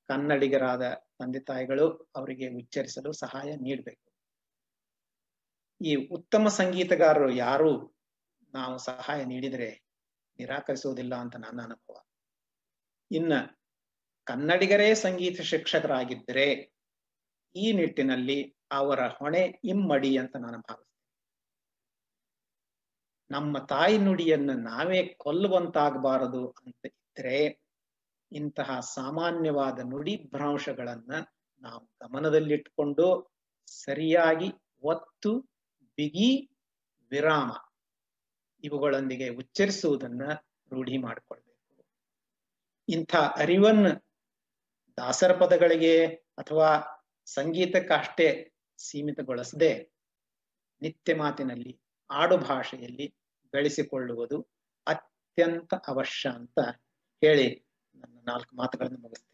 ಕನ್ನಡಿಗರಾದ 0.08 0.84
ತಂದೆ 1.18 1.40
ತಾಯಿಗಳು 1.40 1.86
ಅವರಿಗೆ 2.16 2.46
ಉಚ್ಚರಿಸಲು 2.48 3.12
ಸಹಾಯ 3.12 3.56
ನೀಡಬೇಕು. 3.56 4.06
ಈ 5.80 5.94
ಉತ್ತಮ 6.08 6.48
ಸಂಗೀತಗಾರರು 6.48 7.30
ಯಾರು 7.32 7.70
ನಾವು 8.52 8.78
ಸಹಾಯ 8.78 9.24
ನೀಡಿದರೆ 9.24 9.70
ನಿರಾಕರಿಸುವುದಿಲ್ಲ 10.38 11.14
ಅಂತ 11.14 11.36
ನನ್ನ 11.36 11.60
ಅನುಭವ. 11.62 11.96
ಇನ್ನ 13.10 13.32
ಕನ್ನಡಿಗರೇ 14.24 14.94
ಸಂಗೀತ 14.94 15.40
ಶಿಕ್ಷಕರಾಗಿದ್ದರೆ 15.40 16.46
ಈ 17.56 17.72
ನಿಟ್ಟಿನಲ್ಲಿ 17.72 18.56
ಅವರ 18.70 19.06
ಹೊಣೆ 19.08 19.60
ಇಮ್ಮಡಿ 19.64 20.16
ಅಂತ 20.16 20.36
ನಾನು 20.36 20.58
ಭಾವಿಸ್ತೇನೆ. 20.58 20.90
ನಮ್ಮ 23.30 23.58
ತಾಯಿ 23.58 23.98
ನುಡಿಯನ್ನು 23.98 24.52
ನಾವೇ 24.52 25.14
ಕೊಲ್ಲುವಂತಾಗಬಾರದು 25.18 26.48
ಅಂತ 26.48 26.86
ಇದ್ರೆ 26.86 27.60
ಇಂತಹ 28.32 28.80
ಸಾಮಾನ್ಯವಾದ 28.80 29.78
ನುಡಿ 29.78 30.30
ಭ್ರಂಶಗಳನ್ನ 30.32 31.12
ನಾವು 31.60 31.90
ಗಮನದಲ್ಲಿಟ್ಟುಕೊಂಡು 32.02 33.36
ಸರಿಯಾಗಿ 33.66 34.52
ಒತ್ತು, 34.82 35.40
ಬಿಗಿ, 35.96 36.50
ವಿರಾಮ 37.10 37.50
ಇವುಗಳೊಂದಿಗೆ 38.64 39.28
ಉಚ್ಚರಿಸುವುದನ್ನ 39.28 40.22
ರೂಢಿ 40.70 40.98
ಮಾಡಿಕೊಳ್ಬೇಕು. 40.98 41.84
ಇಂಥ 42.88 43.16
ಅರಿವನ್ನು 43.16 43.90
ದಾಸರ 44.96 45.32
ಪದಗಳಿಗೆ 45.36 46.06
ಅಥವಾ 46.14 46.99
ಸಂಗೀತಕ್ಕಷ್ಟೇ 47.36 48.28
ಸೀಮಿತಗೊಳಿಸದೆ 48.78 49.72
ನಿತ್ಯ 50.82 51.14
ಮಾತಿನಲ್ಲಿ 51.14 51.72
ಆಡು 52.10 52.36
ಭಾಷೆಯಲ್ಲಿ 52.38 53.06
ಬೆಳೆಸಿಕೊಳ್ಳುವುದು 53.52 54.36
ಅತ್ಯಂತ 54.86 55.74
ಅವಶ್ಯ 55.86 56.28
ಅಂತ 56.28 56.58
ಹೇಳಿ 57.22 57.48
ನನ್ನ 57.94 58.16
ನಾಲ್ಕು 58.24 58.56
ಮಾತುಗಳನ್ನು 58.56 58.98
ಮುಗಿಸ್ತೇನೆ 58.98 59.28